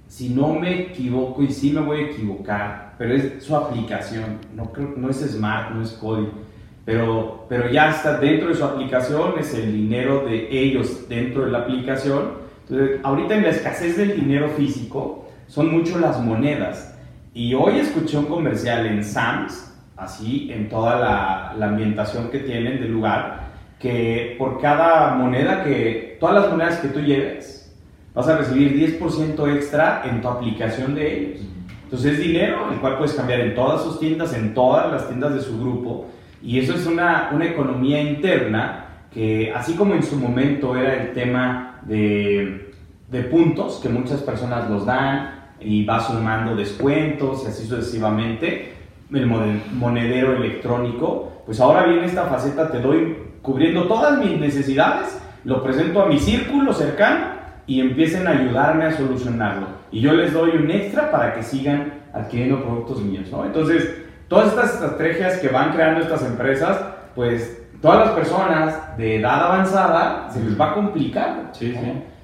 si 0.08 0.29
no 0.29 0.53
me 0.56 0.82
equivoco, 0.82 1.44
y 1.44 1.51
sí 1.51 1.72
me 1.72 1.82
voy 1.82 2.00
a 2.00 2.06
equivocar, 2.08 2.96
pero 2.98 3.13
es 3.13 3.44
su 3.44 3.56
aplicación, 3.56 4.39
no, 4.56 4.72
no 4.98 5.10
es 5.10 5.18
Smart, 5.18 5.72
no 5.75 5.84
es 5.84 5.91
código 5.91 6.50
pero, 6.89 7.46
pero 7.48 7.70
ya 7.70 7.91
está 7.91 8.18
dentro 8.18 8.50
de 8.50 8.56
su 8.56 8.63
aplicación, 8.63 9.34
es 9.38 9.53
el 9.53 9.72
dinero 9.72 10.25
de 10.25 10.48
ellos 10.50 11.08
dentro 11.08 11.46
de 11.46 11.51
la 11.51 11.60
aplicación. 11.60 12.32
Entonces, 12.68 13.00
ahorita 13.03 13.36
en 13.36 13.44
la 13.44 13.50
escasez 13.50 13.96
del 13.96 14.20
dinero 14.20 14.50
físico, 14.50 15.29
son 15.46 15.72
mucho 15.72 16.00
las 16.00 16.20
monedas. 16.20 16.98
Y 17.32 17.53
hoy 17.53 17.77
escuché 17.77 18.18
un 18.18 18.25
comercial 18.25 18.88
en 18.88 19.03
Sam's, 19.03 19.69
así 20.00 20.50
en 20.51 20.70
toda 20.70 21.00
la, 21.00 21.53
la 21.58 21.68
ambientación 21.68 22.29
que 22.29 22.39
tienen 22.39 22.79
del 22.79 22.91
lugar, 22.91 23.50
que 23.79 24.36
por 24.38 24.60
cada 24.62 25.15
moneda 25.15 25.63
que, 25.63 26.18
todas 26.20 26.36
las 26.36 26.51
monedas 26.51 26.79
que 26.79 26.89
tú 26.89 27.00
lleves, 27.00 27.75
vas 28.13 28.27
a 28.27 28.38
recibir 28.38 29.00
10% 29.00 29.56
extra 29.56 30.03
en 30.06 30.22
tu 30.22 30.27
aplicación 30.27 30.96
de 30.96 31.18
ellos. 31.18 31.41
Entonces 31.84 32.13
es 32.13 32.20
dinero, 32.20 32.72
el 32.72 32.79
cual 32.79 32.98
puedes 32.98 33.13
cambiar 33.13 33.39
en 33.39 33.56
todas 33.56 33.84
sus 33.84 34.00
tiendas, 34.00 34.34
en 34.34 34.53
todas 34.53 34.91
las 34.91 35.08
tiendas 35.08 35.34
de 35.34 35.41
su 35.41 35.60
grupo 35.60 36.08
y 36.41 36.60
eso 36.60 36.74
es 36.74 36.86
una, 36.86 37.29
una 37.34 37.46
economía 37.46 38.01
interna 38.01 38.86
que, 39.13 39.51
así 39.53 39.74
como 39.74 39.94
en 39.94 40.03
su 40.03 40.15
momento 40.15 40.75
era 40.75 41.03
el 41.03 41.13
tema 41.13 41.82
de, 41.84 42.72
de 43.10 43.24
puntos, 43.24 43.79
que 43.82 43.89
muchas 43.89 44.22
personas 44.22 44.70
los 44.70 44.86
dan 44.86 45.51
y 45.60 45.84
va 45.84 46.00
sumando 46.00 46.56
descuentos 46.56 47.44
y 47.44 47.48
así 47.48 47.68
sucesivamente, 47.68 48.74
el 49.12 49.25
monedero 49.25 50.36
electrónico, 50.36 51.42
pues 51.46 51.60
ahora 51.60 51.84
viene 51.84 52.06
esta 52.06 52.25
faceta, 52.25 52.72
te 52.72 52.80
doy 52.80 53.18
cubriendo 53.42 53.84
todas 53.86 54.20
mis 54.20 54.39
necesidades, 54.39 55.20
lo 55.44 55.63
presento 55.63 56.04
a 56.04 56.06
mi 56.06 56.20
círculo 56.20 56.74
cercano 56.74 57.39
y 57.66 57.80
empiecen 57.82 58.28
a 58.28 58.32
ayudarme 58.32 58.86
a 58.86 58.92
solucionarlo. 58.98 59.68
Y 59.92 60.01
yo 60.01 60.13
les 60.13 60.34
doy 60.34 60.51
un 60.51 60.70
extra 60.70 61.12
para 61.12 61.34
que 61.34 61.44
sigan 61.44 61.94
adquiriendo 62.13 62.62
productos 62.63 63.01
míos, 63.01 63.28
¿no? 63.32 63.46
Entonces, 63.46 64.01
todas 64.28 64.50
estas 64.50 64.74
estrategias 64.74 65.38
que 65.38 65.50
van 65.50 65.72
creando 65.72 66.01
estas 66.01 66.24
empresas, 66.24 66.80
pues 67.16 67.62
todas 67.82 68.08
las 68.08 68.16
personas 68.16 68.98
de 68.98 69.18
edad 69.18 69.46
avanzada 69.46 70.30
se 70.32 70.44
les 70.44 70.60
va 70.60 70.72
a 70.72 70.74
complicar. 70.74 71.50
Sí, 71.54 71.74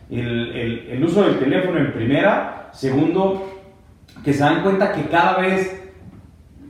el, 0.09 0.87
el, 0.89 1.03
uso 1.03 1.23
del 1.23 1.39
teléfono 1.39 1.79
en 1.79 1.93
primera. 1.93 2.69
Segundo, 2.71 3.47
que 4.23 4.33
se 4.33 4.43
dan 4.43 4.61
cuenta 4.63 4.91
que 4.91 5.03
cada 5.03 5.37
vez 5.37 5.84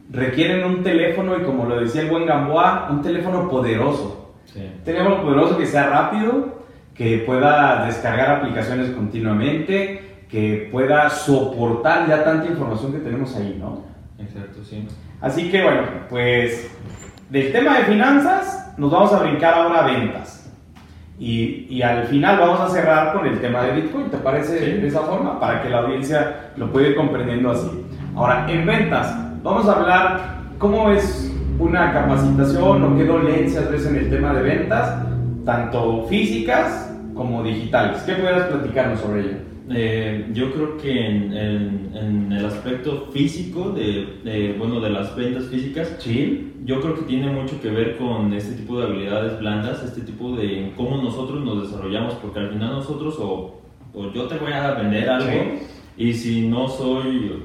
requieren 0.09 0.63
un 0.63 0.83
teléfono 0.83 1.38
y 1.38 1.43
como 1.43 1.65
lo 1.65 1.79
decía 1.79 2.01
el 2.01 2.09
buen 2.09 2.25
Gamboa, 2.25 2.88
un 2.91 3.01
teléfono 3.01 3.50
poderoso. 3.50 4.33
Un 4.55 4.83
teléfono 4.83 5.21
poderoso 5.21 5.57
que 5.57 5.65
sea 5.65 5.89
rápido, 5.89 6.62
que 6.93 7.24
pueda 7.25 7.85
descargar 7.85 8.38
aplicaciones 8.38 8.91
continuamente, 8.91 10.24
que 10.29 10.69
pueda 10.71 11.09
soportar 11.09 12.07
ya 12.07 12.24
tanta 12.24 12.47
información 12.47 12.93
que 12.93 13.00
tenemos 13.00 13.35
ahí, 13.35 13.57
¿no? 13.59 13.83
Exacto, 14.17 14.63
sí. 14.63 14.88
Así 15.19 15.51
que 15.51 15.62
bueno, 15.62 15.81
pues 16.09 16.71
del 17.29 17.51
tema 17.51 17.79
de 17.79 17.85
finanzas 17.85 18.74
nos 18.77 18.91
vamos 18.91 19.12
a 19.12 19.19
brincar 19.19 19.55
ahora 19.55 19.83
a 19.83 19.88
ventas. 19.88 20.41
Y, 21.17 21.67
y 21.69 21.81
al 21.81 22.05
final 22.05 22.39
vamos 22.39 22.59
a 22.59 22.69
cerrar 22.69 23.13
con 23.13 23.25
el 23.25 23.39
tema 23.39 23.63
de 23.63 23.81
Bitcoin, 23.81 24.09
¿te 24.09 24.17
parece 24.17 24.59
de 24.59 24.88
esa 24.88 25.01
forma? 25.01 25.39
Para 25.39 25.62
que 25.62 25.69
la 25.69 25.79
audiencia 25.79 26.51
lo 26.57 26.71
pueda 26.71 26.89
ir 26.89 26.95
comprendiendo 26.95 27.51
así. 27.51 27.85
Ahora, 28.15 28.45
en 28.50 28.65
ventas, 28.65 29.25
vamos 29.45 29.67
a 29.67 29.73
hablar 29.73 30.39
cómo 30.57 30.89
es 30.89 31.31
una 31.59 31.93
capacitación 31.93 32.83
o 32.83 32.97
qué 32.97 33.05
dolencias 33.05 33.71
ves 33.71 33.85
en 33.85 33.95
el 33.97 34.09
tema 34.09 34.33
de 34.33 34.41
ventas, 34.41 35.05
tanto 35.45 36.07
físicas 36.09 36.91
como 37.13 37.43
digitales. 37.43 38.01
¿Qué 38.01 38.13
puedes 38.15 38.43
platicarnos 38.45 38.99
sobre 38.99 39.21
ello? 39.21 39.37
Eh, 39.69 40.31
yo 40.33 40.51
creo 40.51 40.77
que 40.77 40.91
en, 40.91 41.33
en, 41.33 42.31
el 42.31 42.45
aspecto 42.45 43.07
físico 43.13 43.69
de, 43.69 44.55
bueno, 44.57 44.79
de 44.79 44.89
las 44.89 45.15
ventas 45.15 45.45
físicas, 45.45 45.95
¿Sí? 45.99 46.53
yo 46.65 46.81
creo 46.81 46.95
que 46.95 47.03
tiene 47.03 47.31
mucho 47.31 47.61
que 47.61 47.69
ver 47.69 47.97
con 47.97 48.33
este 48.33 48.55
tipo 48.55 48.79
de 48.79 48.87
habilidades 48.87 49.39
blandas, 49.39 49.83
este 49.83 50.01
tipo 50.01 50.35
de 50.35 50.73
cómo 50.75 50.97
nosotros 50.97 51.43
nos 51.43 51.69
desarrollamos, 51.69 52.15
porque 52.15 52.39
al 52.39 52.49
final 52.49 52.71
nosotros 52.73 53.15
o, 53.19 53.61
o 53.93 54.11
yo 54.11 54.23
te 54.25 54.37
voy 54.37 54.53
a 54.53 54.71
vender 54.73 55.07
algo 55.07 55.59
y 55.97 56.13
si 56.13 56.47
no 56.47 56.67
soy, 56.67 57.43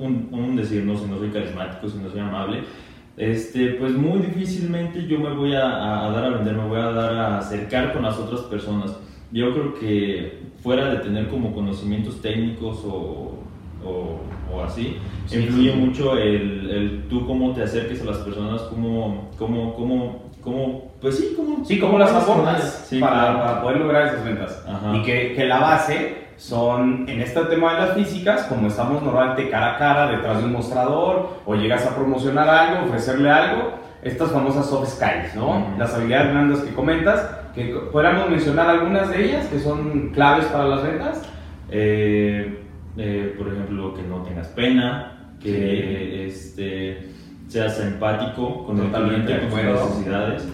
un, 0.00 0.28
un, 0.32 0.56
decir, 0.56 0.84
no, 0.84 0.96
si 0.96 1.06
no 1.06 1.18
soy 1.18 1.30
carismático, 1.30 1.88
si 1.88 1.98
no 1.98 2.10
soy 2.10 2.20
amable, 2.20 2.62
este, 3.16 3.74
pues 3.74 3.92
muy 3.92 4.20
difícilmente 4.20 5.06
yo 5.06 5.18
me 5.18 5.32
voy 5.34 5.54
a, 5.54 6.06
a 6.06 6.10
dar 6.10 6.24
a 6.24 6.30
vender, 6.30 6.56
me 6.56 6.66
voy 6.66 6.80
a 6.80 6.90
dar 6.90 7.14
a 7.14 7.38
acercar 7.38 7.92
con 7.92 8.02
las 8.02 8.18
otras 8.18 8.40
personas. 8.42 8.96
Yo 9.30 9.52
creo 9.52 9.74
que 9.74 10.38
fuera 10.62 10.90
de 10.90 10.96
tener 10.98 11.28
como 11.28 11.54
conocimientos 11.54 12.20
técnicos 12.20 12.82
o, 12.84 13.38
o, 13.84 14.62
así, 14.62 14.96
influye 15.32 15.72
mucho 15.74 16.16
el, 16.18 16.70
el, 16.70 17.04
tú 17.08 17.26
cómo 17.26 17.52
te 17.52 17.62
acerques 17.62 18.02
a 18.02 18.06
las 18.06 18.18
personas, 18.18 18.62
cómo, 18.62 19.30
cómo, 19.38 19.74
cómo, 19.74 20.30
cómo 20.42 20.90
pues 21.00 21.16
sí, 21.16 21.32
cómo, 21.36 21.64
sí, 21.64 21.78
cómo 21.78 21.98
las 21.98 22.12
aportas 22.12 22.88
para, 23.00 23.38
para, 23.38 23.62
poder 23.62 23.78
lograr 23.78 24.06
esas 24.08 24.24
ventas. 24.24 24.64
Y 24.94 25.02
que, 25.02 25.34
que, 25.34 25.46
la 25.46 25.60
base 25.60 26.19
son, 26.40 27.06
en 27.06 27.20
este 27.20 27.38
tema 27.44 27.74
de 27.74 27.80
las 27.80 27.94
físicas, 27.94 28.44
como 28.44 28.68
estamos 28.68 29.02
normalmente 29.02 29.50
cara 29.50 29.74
a 29.74 29.78
cara, 29.78 30.10
detrás 30.10 30.38
de 30.38 30.44
un 30.46 30.52
mostrador, 30.52 31.36
o 31.44 31.54
llegas 31.54 31.84
a 31.86 31.94
promocionar 31.94 32.48
algo, 32.48 32.86
ofrecerle 32.86 33.30
algo, 33.30 33.74
estas 34.02 34.30
famosas 34.30 34.64
soft 34.66 34.88
skills, 34.88 35.36
¿no? 35.36 35.74
Las 35.78 35.92
habilidades 35.92 36.32
blandas 36.32 36.60
que 36.60 36.72
comentas, 36.72 37.30
que 37.54 37.74
podríamos 37.92 38.30
mencionar 38.30 38.70
algunas 38.70 39.10
de 39.10 39.22
ellas 39.22 39.46
que 39.48 39.58
son 39.58 40.12
claves 40.14 40.46
para 40.46 40.64
las 40.64 40.82
ventas. 40.82 41.22
Eh, 41.70 42.58
eh, 42.96 43.34
por 43.36 43.48
ejemplo, 43.48 43.92
que 43.92 44.02
no 44.02 44.22
tengas 44.22 44.48
pena, 44.48 45.34
que 45.42 46.26
este, 46.26 47.10
seas 47.48 47.78
empático 47.80 48.64
con 48.64 48.80
el 48.80 48.90
cliente, 48.90 49.40
con 49.40 49.50
sus 49.50 49.62
necesidades. 49.62 50.48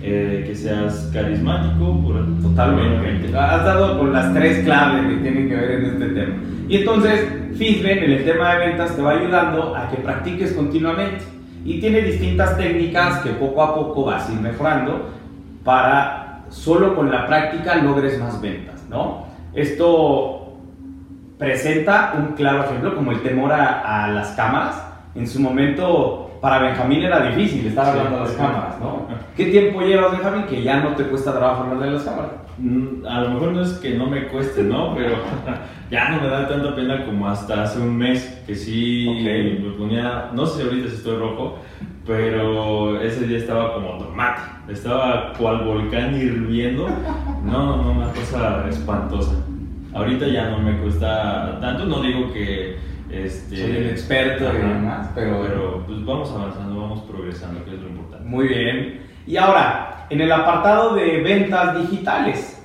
Eh, 0.00 0.44
que 0.46 0.54
seas 0.54 1.10
carismático, 1.12 2.00
por, 2.00 2.24
totalmente. 2.40 3.36
Has 3.36 3.64
dado 3.64 3.98
con 3.98 4.12
las 4.12 4.32
tres 4.32 4.64
claves 4.64 5.08
que 5.08 5.16
tienen 5.22 5.48
que 5.48 5.56
ver 5.56 5.70
en 5.72 5.84
este 5.86 6.06
tema. 6.10 6.34
Y 6.68 6.76
entonces, 6.76 7.26
Fitben 7.56 7.98
en 8.04 8.12
el 8.12 8.24
tema 8.24 8.54
de 8.54 8.66
ventas 8.68 8.94
te 8.94 9.02
va 9.02 9.12
ayudando 9.12 9.74
a 9.74 9.90
que 9.90 9.96
practiques 9.96 10.52
continuamente 10.52 11.24
y 11.64 11.80
tiene 11.80 12.02
distintas 12.02 12.56
técnicas 12.56 13.18
que 13.18 13.30
poco 13.30 13.62
a 13.62 13.74
poco 13.74 14.04
vas 14.04 14.28
a 14.28 14.32
ir 14.32 14.40
mejorando 14.40 15.10
para 15.64 16.44
solo 16.50 16.94
con 16.94 17.10
la 17.10 17.26
práctica 17.26 17.74
logres 17.76 18.18
más 18.20 18.40
ventas, 18.40 18.86
¿no? 18.88 19.26
Esto 19.52 20.56
presenta 21.38 22.14
un 22.16 22.34
claro 22.34 22.64
ejemplo 22.64 22.94
como 22.94 23.12
el 23.12 23.22
temor 23.22 23.52
a, 23.52 24.08
las 24.08 24.28
cámaras. 24.30 24.82
En 25.14 25.26
su 25.26 25.40
momento 25.40 26.27
para 26.40 26.58
Benjamín 26.60 27.02
era 27.02 27.20
difícil 27.30 27.66
estar 27.66 27.86
hablando 27.88 28.18
a 28.18 28.20
las 28.20 28.32
cámaras, 28.32 28.80
¿no? 28.80 29.06
¿Qué 29.36 29.46
tiempo 29.46 29.80
llevas, 29.82 30.12
Benjamín, 30.12 30.44
que 30.46 30.62
ya 30.62 30.80
no 30.80 30.90
te 30.96 31.04
cuesta 31.04 31.32
trabajo 31.36 31.62
hablar 31.64 31.80
de 31.80 31.90
las 31.92 32.02
cámaras? 32.02 32.30
Mm, 32.58 33.06
A 33.06 33.20
lo 33.22 33.30
mejor 33.30 33.52
no 33.52 33.62
es 33.62 33.72
que 33.74 33.94
no 33.94 34.06
me 34.06 34.26
cueste, 34.28 34.62
¿no? 34.62 34.94
Pero 34.94 35.16
ya 35.90 36.08
no 36.10 36.20
me 36.22 36.28
da 36.28 36.48
tanta 36.48 36.74
pena 36.74 37.04
como 37.04 37.28
hasta 37.28 37.62
hace 37.62 37.80
un 37.80 37.96
mes, 37.96 38.42
que 38.46 38.54
sí 38.54 39.06
Ok. 39.08 39.64
me 39.64 39.70
ponía, 39.78 40.30
no 40.32 40.44
sé 40.46 40.62
ahorita 40.64 40.88
si 40.88 40.96
estoy 40.96 41.16
rojo, 41.18 41.58
pero 42.06 43.00
ese 43.00 43.26
día 43.26 43.38
estaba 43.38 43.74
como 43.74 43.98
tomate, 43.98 44.40
estaba 44.70 45.32
cual 45.38 45.64
volcán 45.64 46.16
hirviendo, 46.16 46.88
no, 47.44 47.66
no, 47.66 47.76
no, 47.82 47.92
una 47.92 48.12
cosa 48.12 48.64
espantosa. 48.68 49.32
Ahorita 49.94 50.26
ya 50.26 50.50
no 50.50 50.58
me 50.58 50.78
cuesta 50.78 51.58
tanto, 51.60 51.84
no 51.86 52.00
digo 52.02 52.32
que... 52.32 52.76
Este, 53.10 53.56
Soy 53.56 53.76
el 53.76 53.86
experto 53.90 54.44
y 54.44 54.46
Ajá. 54.48 54.56
demás, 54.58 55.10
pero- 55.14 55.42
pero 55.42 55.84
pues 55.86 56.04
vamos 56.04 56.30
avanzando, 56.30 56.80
vamos 56.80 57.00
progresando, 57.10 57.64
que 57.64 57.74
es 57.74 57.80
lo 57.80 57.88
importante. 57.88 58.28
Muy 58.28 58.48
bien. 58.48 59.00
Y 59.26 59.36
ahora, 59.36 60.06
en 60.10 60.20
el 60.20 60.30
apartado 60.32 60.94
de 60.94 61.20
ventas 61.22 61.78
digitales, 61.80 62.62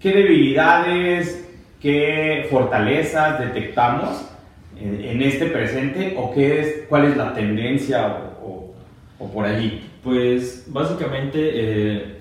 ¿qué 0.00 0.12
debilidades, 0.12 1.48
qué 1.80 2.46
fortalezas 2.50 3.38
detectamos 3.40 4.28
en, 4.80 5.00
en 5.04 5.22
este 5.22 5.46
presente 5.46 6.14
o 6.18 6.32
qué 6.32 6.60
es, 6.60 6.84
cuál 6.88 7.04
es 7.06 7.16
la 7.16 7.34
tendencia 7.34 8.06
o, 8.42 8.46
o- 8.48 8.74
o 9.24 9.30
por 9.32 9.44
allí? 9.46 9.82
Pues 10.02 10.64
básicamente 10.68 11.38
eh, 11.54 12.16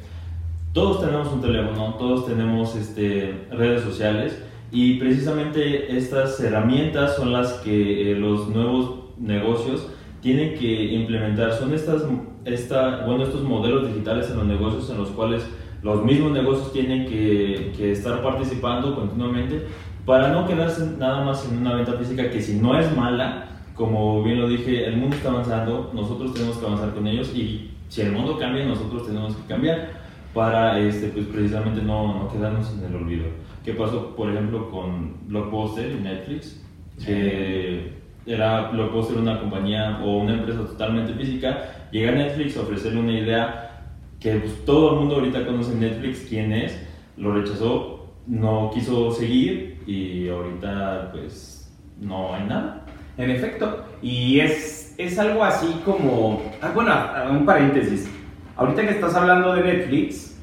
todos 0.74 1.02
tenemos 1.06 1.28
un 1.32 1.42
teléfono, 1.42 1.96
todos 1.96 2.28
tenemos 2.28 2.76
este, 2.76 3.34
redes 3.52 3.82
sociales 3.84 4.42
y 4.72 4.96
precisamente 4.96 5.98
estas 5.98 6.40
herramientas 6.40 7.16
son 7.16 7.34
las 7.34 7.54
que 7.56 8.12
eh, 8.12 8.16
los 8.16 8.48
nuevos 8.48 9.02
negocios 9.18 9.88
tienen 10.22 10.58
que 10.58 10.94
implementar. 10.94 11.54
Son 11.54 11.74
estas, 11.74 12.04
esta, 12.46 13.06
bueno, 13.06 13.24
estos 13.24 13.44
modelos 13.44 13.88
digitales 13.88 14.30
en 14.30 14.38
los 14.38 14.46
negocios 14.46 14.90
en 14.90 14.98
los 14.98 15.10
cuales 15.10 15.46
los 15.84 16.04
mismos 16.06 16.32
negocios 16.32 16.72
tienen 16.72 17.06
que, 17.06 17.74
que 17.76 17.92
estar 17.92 18.22
participando 18.22 18.96
continuamente 18.96 19.66
para 20.06 20.30
no 20.30 20.48
quedarse 20.48 20.86
nada 20.98 21.24
más 21.24 21.48
en 21.50 21.58
una 21.58 21.76
venta 21.76 21.94
física 21.94 22.30
que 22.30 22.42
si 22.42 22.56
no 22.56 22.80
es 22.80 22.96
mala, 22.96 23.50
como 23.76 24.24
bien 24.24 24.40
lo 24.40 24.48
dije, 24.48 24.86
el 24.86 24.98
mundo 24.98 25.16
está 25.16 25.30
avanzando, 25.30 25.92
nosotros 25.94 26.34
tenemos 26.34 26.58
que 26.58 26.66
avanzar 26.66 26.94
con 26.94 27.08
ellos 27.08 27.32
y 27.36 27.72
si 27.90 28.02
el 28.02 28.12
mundo 28.12 28.38
cambia, 28.38 28.66
nosotros 28.66 29.06
tenemos 29.06 29.36
que 29.36 29.44
cambiar 29.48 29.90
para 30.34 30.80
este, 30.80 31.08
pues, 31.10 31.26
precisamente 31.26 31.82
no, 31.82 32.20
no 32.20 32.32
quedarnos 32.32 32.72
en 32.74 32.86
el 32.86 32.96
olvido. 32.96 33.26
¿Qué 33.64 33.74
pasó, 33.74 34.16
por 34.16 34.30
ejemplo, 34.32 34.70
con 34.72 35.28
Blockbuster 35.28 35.92
y 35.92 36.02
Netflix? 36.02 36.64
Que 37.04 37.94
era 38.26 38.70
Blockbuster 38.72 39.18
una 39.18 39.40
compañía 39.40 40.00
o 40.04 40.18
una 40.18 40.34
empresa 40.34 40.60
totalmente 40.60 41.14
física, 41.14 41.88
llega 41.92 42.12
a 42.12 42.16
Netflix 42.16 42.58
a 42.58 42.62
ofrecerle 42.62 43.00
una 43.00 43.18
idea 43.18 43.72
que 44.20 44.36
pues, 44.36 44.66
todo 44.66 44.94
el 44.94 45.00
mundo 45.00 45.16
ahorita 45.16 45.46
conoce 45.46 45.76
Netflix, 45.76 46.26
quién 46.28 46.52
es, 46.54 46.80
lo 47.18 47.34
rechazó, 47.34 48.14
no 48.28 48.72
quiso 48.74 49.12
seguir 49.12 49.82
y 49.88 50.30
ahorita 50.30 51.12
pues 51.12 51.72
no 52.00 52.34
hay 52.34 52.44
nada. 52.46 52.86
En 53.18 53.30
efecto, 53.30 53.86
y 54.02 54.40
es, 54.40 54.96
es 54.98 55.20
algo 55.20 55.44
así 55.44 55.68
como, 55.84 56.42
ah, 56.62 56.72
bueno, 56.74 56.94
un 57.30 57.46
paréntesis, 57.46 58.10
ahorita 58.56 58.84
que 58.84 58.92
estás 58.92 59.16
hablando 59.16 59.54
de 59.54 59.64
Netflix, 59.64 60.40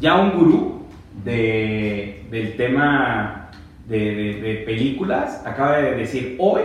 ya 0.00 0.16
un 0.16 0.32
gurú 0.32 0.73
de, 1.22 2.26
del 2.30 2.56
tema 2.56 3.50
de, 3.86 3.98
de- 3.98 4.40
de 4.42 4.54
películas 4.64 5.42
acaba 5.46 5.76
de 5.78 5.94
decir 5.94 6.36
hoy 6.38 6.62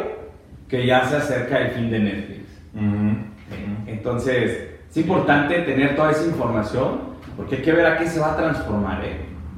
que 0.68 0.86
ya 0.86 1.06
se 1.06 1.18
acerca 1.18 1.60
el 1.60 1.72
fin 1.72 1.92
de 1.92 2.00
Netflix. 2.00 2.40
Entonces, 3.88 4.70
es 4.90 4.98
importante 4.98 5.60
tener 5.60 5.96
toda 5.96 6.12
esa 6.12 6.26
información 6.26 7.00
porque 7.38 7.58
hay 7.58 7.62
que 7.62 7.72
ver 7.72 7.86
a 7.86 7.98
qué 7.98 8.08
se 8.08 8.20
va 8.20 8.34
a 8.34 8.38
transformar. 8.38 9.04
¿eh? 9.06 9.18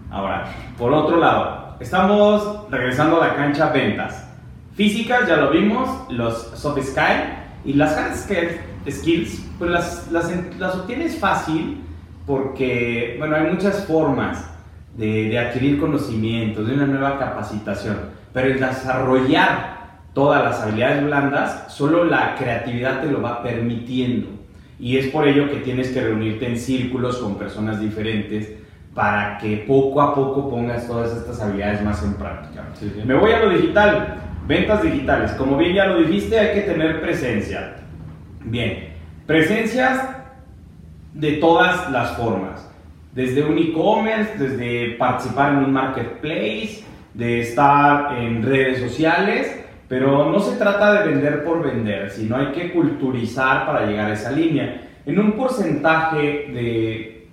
Ahora, 0.10 0.46
por 0.78 0.94
otro 0.94 1.18
lado, 1.18 1.78
estamos 1.80 2.70
regresando 2.70 3.22
a 3.22 3.28
la 3.28 3.36
cancha 3.36 3.70
ventas. 3.70 4.28
Físicas, 4.76 5.28
ya 5.28 5.38
lo 5.38 5.50
vimos, 5.52 5.90
los 6.10 6.38
soft 6.56 6.80
skills 6.82 7.24
y 7.66 7.74
las 7.74 7.98
hard 7.98 8.14
skill- 8.16 8.60
skills, 8.90 9.46
pues 9.60 9.70
las, 9.72 10.12
las, 10.12 10.32
las 10.60 10.76
obtienes 10.76 11.18
fácil 11.20 11.82
porque, 12.26 13.16
bueno, 13.20 13.36
hay 13.36 13.52
muchas 13.52 13.86
formas 13.86 14.48
de, 14.98 15.30
de 15.30 15.40
adquirir 15.40 15.80
conocimientos, 15.80 16.68
de 16.68 16.74
una 16.74 16.86
nueva 16.86 17.18
capacitación, 17.18 17.98
pero 18.34 18.48
el 18.48 18.60
desarrollar 18.60 19.82
todas 20.14 20.44
las 20.44 20.62
habilidades 20.62 21.04
blandas, 21.06 21.66
solo 21.70 22.04
la 22.04 22.36
creatividad 22.36 23.02
te 23.02 23.12
lo 23.12 23.22
va 23.22 23.42
permitiendo. 23.42 24.28
Y 24.80 24.98
es 24.98 25.08
por 25.08 25.28
ello 25.28 25.50
que 25.50 25.58
tienes 25.58 25.90
que 25.90 26.02
reunirte 26.02 26.48
en 26.48 26.58
círculos 26.58 27.18
con 27.18 27.38
personas 27.38 27.80
diferentes 27.80 28.52
para 28.96 29.38
que 29.38 29.64
poco 29.68 30.02
a 30.02 30.14
poco 30.14 30.50
pongas 30.50 30.88
todas 30.88 31.16
estas 31.16 31.40
habilidades 31.40 31.84
más 31.84 32.04
en 32.04 32.16
práctica. 32.16 32.64
Sí, 32.74 32.92
sí. 32.94 33.02
Me 33.06 33.14
voy 33.14 33.32
a 33.32 33.40
lo 33.40 33.52
digital, 33.52 34.18
ventas 34.48 34.82
digitales. 34.82 35.32
Como 35.34 35.58
bien 35.58 35.76
ya 35.76 35.86
lo 35.86 36.02
dijiste, 36.02 36.38
hay 36.38 36.56
que 36.56 36.62
tener 36.62 37.00
presencia. 37.00 37.76
Bien, 38.44 38.90
presencias 39.28 40.10
de 41.14 41.34
todas 41.34 41.90
las 41.92 42.18
formas. 42.18 42.71
Desde 43.14 43.44
un 43.44 43.58
e-commerce, 43.58 44.38
desde 44.38 44.96
participar 44.98 45.54
en 45.54 45.58
un 45.60 45.74
marketplace, 45.74 46.84
de 47.14 47.42
estar 47.42 48.18
en 48.18 48.42
redes 48.42 48.80
sociales, 48.80 49.60
pero 49.88 50.32
no 50.32 50.40
se 50.40 50.56
trata 50.56 50.94
de 50.94 51.12
vender 51.12 51.44
por 51.44 51.62
vender, 51.62 52.10
sino 52.10 52.38
hay 52.38 52.48
que 52.48 52.72
culturizar 52.72 53.66
para 53.66 53.86
llegar 53.86 54.12
a 54.12 54.14
esa 54.14 54.32
línea. 54.32 54.82
En 55.06 55.20
un 55.20 55.34
porcentaje 55.34 56.18
de, 56.54 57.28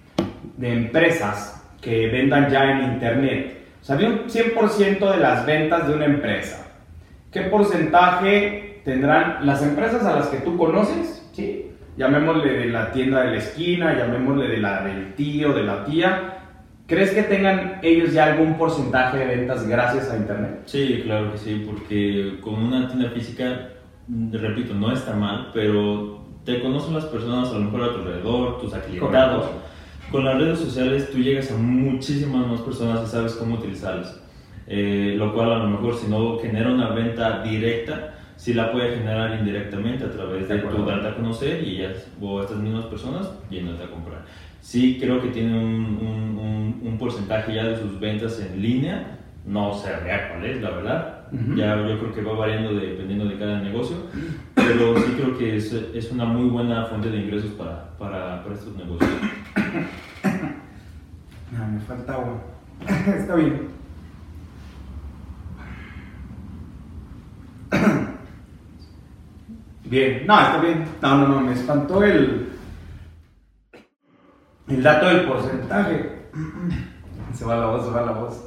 de 0.57 0.73
empresas 0.73 1.65
que 1.81 2.09
vendan 2.09 2.51
ya 2.51 2.73
en 2.73 2.95
internet, 2.95 3.59
o 3.81 3.85
sea, 3.85 3.97
de 3.97 4.07
un 4.07 4.27
100% 4.27 5.11
de 5.13 5.17
las 5.19 5.47
ventas 5.47 5.87
de 5.87 5.95
una 5.95 6.07
empresa, 6.07 6.67
¿qué 7.31 7.43
porcentaje 7.43 8.81
tendrán 8.85 9.47
las 9.47 9.63
empresas 9.63 10.05
a 10.05 10.17
las 10.17 10.27
que 10.27 10.39
tú 10.39 10.57
conoces? 10.57 11.25
¿Sí? 11.33 11.68
Llamémosle 11.99 12.53
de 12.53 12.67
la 12.67 12.93
tienda 12.93 13.23
de 13.23 13.33
la 13.33 13.37
esquina, 13.39 13.99
llamémosle 13.99 14.47
de 14.47 14.59
la 14.59 14.85
del 14.85 15.15
tío, 15.15 15.53
de 15.53 15.65
la 15.65 15.85
tía. 15.85 16.39
¿Crees 16.87 17.11
que 17.11 17.25
tengan 17.25 17.81
ellos 17.83 18.13
ya 18.13 18.27
algún 18.27 18.57
porcentaje 18.57 19.19
de 19.19 19.27
ventas 19.27 19.69
gracias 19.69 20.09
a 20.11 20.17
internet? 20.17 20.63
Sí, 20.67 21.01
claro 21.03 21.33
que 21.33 21.39
sí, 21.39 21.65
porque 21.67 22.39
con 22.41 22.55
una 22.55 22.87
tienda 22.87 23.11
física, 23.11 23.71
mm, 24.07 24.33
repito, 24.33 24.75
no 24.75 24.93
está 24.93 25.13
mal, 25.13 25.51
pero 25.53 26.25
te 26.45 26.61
conocen 26.61 26.95
las 26.95 27.05
personas 27.07 27.51
a 27.51 27.55
lo 27.55 27.65
mejor 27.65 27.83
a 27.83 27.93
tu 27.93 27.99
alrededor, 27.99 28.61
tus 28.61 28.73
aclientados. 28.73 29.47
Correcto. 29.47 29.69
Con 30.13 30.25
las 30.25 30.39
redes 30.39 30.61
sociales 30.61 31.11
tú 31.11 31.19
llegas 31.19 31.51
a 31.51 31.57
muchísimas 31.57 32.47
más 32.47 32.61
personas 32.61 33.07
y 33.09 33.11
sabes 33.11 33.35
cómo 33.35 33.57
utilizarlas. 33.57 34.23
Eh, 34.69 35.15
lo 35.19 35.35
cual 35.35 35.53
a 35.53 35.59
lo 35.59 35.69
mejor 35.69 35.97
si 35.97 36.07
no 36.09 36.39
genera 36.39 36.71
una 36.71 36.91
venta 36.91 37.43
directa, 37.43 38.18
sí 38.39 38.55
la 38.55 38.71
puede 38.73 38.97
generar 38.97 39.39
indirectamente 39.39 40.05
a 40.05 40.11
través 40.11 40.49
De 40.49 40.55
de 40.57 40.61
tu 40.63 40.85
darte 40.87 41.09
a 41.09 41.15
conocer 41.17 41.63
y 41.63 41.77
ellas, 41.83 42.07
o 42.21 42.41
estas 42.41 42.57
mismas 42.59 42.87
personas 42.87 43.31
yéndote 43.51 43.83
a 43.85 43.91
comprar. 43.91 44.23
Sí 44.61 44.97
creo 45.01 45.21
que 45.21 45.29
tiene 45.29 45.59
un, 45.59 45.75
un- 46.01 46.39
un- 46.39 46.81
un 46.85 46.99
porcentaje 46.99 47.53
ya 47.55 47.65
de 47.65 47.77
sus 47.77 47.99
ventas 48.01 48.41
en 48.41 48.63
línea, 48.63 49.19
no 49.45 49.75
sé 49.75 49.95
real 50.01 50.29
cuál 50.31 50.45
es, 50.47 50.63
la 50.63 50.71
verdad. 50.71 51.15
Ujú. 51.33 51.57
Ya 51.57 51.77
yo 51.77 51.99
creo 51.99 52.15
que 52.15 52.23
va 52.23 52.33
variando 52.35 52.75
de- 52.75 52.87
dependiendo 52.93 53.27
de 53.27 53.37
cada 53.39 53.61
negocio, 53.61 53.97
pero 54.55 54.97
sí 54.99 55.13
creo 55.17 55.37
que 55.37 55.57
es, 55.57 55.73
es 55.73 56.11
una 56.13 56.25
muy 56.25 56.49
buena 56.49 56.85
fuente 56.87 57.11
de 57.11 57.19
ingresos 57.19 57.51
para, 57.53 57.91
para, 57.99 58.43
para 58.43 58.55
estos 58.55 58.75
negocios. 58.77 59.11
No, 61.53 61.67
me 61.73 61.81
falta 61.81 62.13
agua. 62.15 62.41
Está 63.19 63.35
bien. 63.35 63.78
Bien, 69.89 70.27
no, 70.27 70.39
está 70.39 70.61
bien. 70.61 70.85
No, 71.01 71.19
no, 71.19 71.29
no, 71.29 71.41
me 71.41 71.53
espantó 71.55 72.03
el, 72.03 72.49
el 74.69 74.83
dato 74.83 75.07
del 75.09 75.27
porcentaje. 75.27 76.19
Se 77.35 77.45
va 77.45 77.57
la 77.57 77.67
voz, 77.67 77.85
se 77.85 77.91
va 77.93 78.03
la 78.03 78.13
voz. 78.13 78.43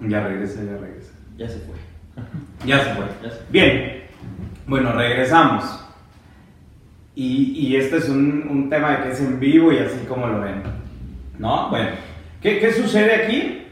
Ya 0.00 0.26
regresa, 0.26 0.62
ya 0.62 0.76
regresa. 0.76 1.12
Ya 1.36 1.48
se 1.48 1.58
fue. 1.60 1.74
Ya 2.66 2.82
se 2.82 2.94
fue. 2.94 3.04
Ya 3.22 3.30
se 3.30 3.36
fue. 3.36 3.46
Bien, 3.50 4.02
bueno, 4.66 4.92
regresamos. 4.92 5.64
Y, 7.14 7.52
y 7.52 7.76
este 7.76 7.98
es 7.98 8.08
un, 8.08 8.46
un 8.50 8.68
tema 8.68 8.90
de 8.90 9.02
que 9.04 9.12
es 9.12 9.20
en 9.20 9.40
vivo 9.40 9.72
y 9.72 9.78
así 9.78 10.04
como 10.08 10.26
lo 10.26 10.40
ven. 10.40 10.62
¿No? 11.38 11.70
Bueno, 11.70 11.90
¿qué, 12.42 12.58
qué 12.58 12.72
sucede 12.72 13.14
aquí? 13.14 13.66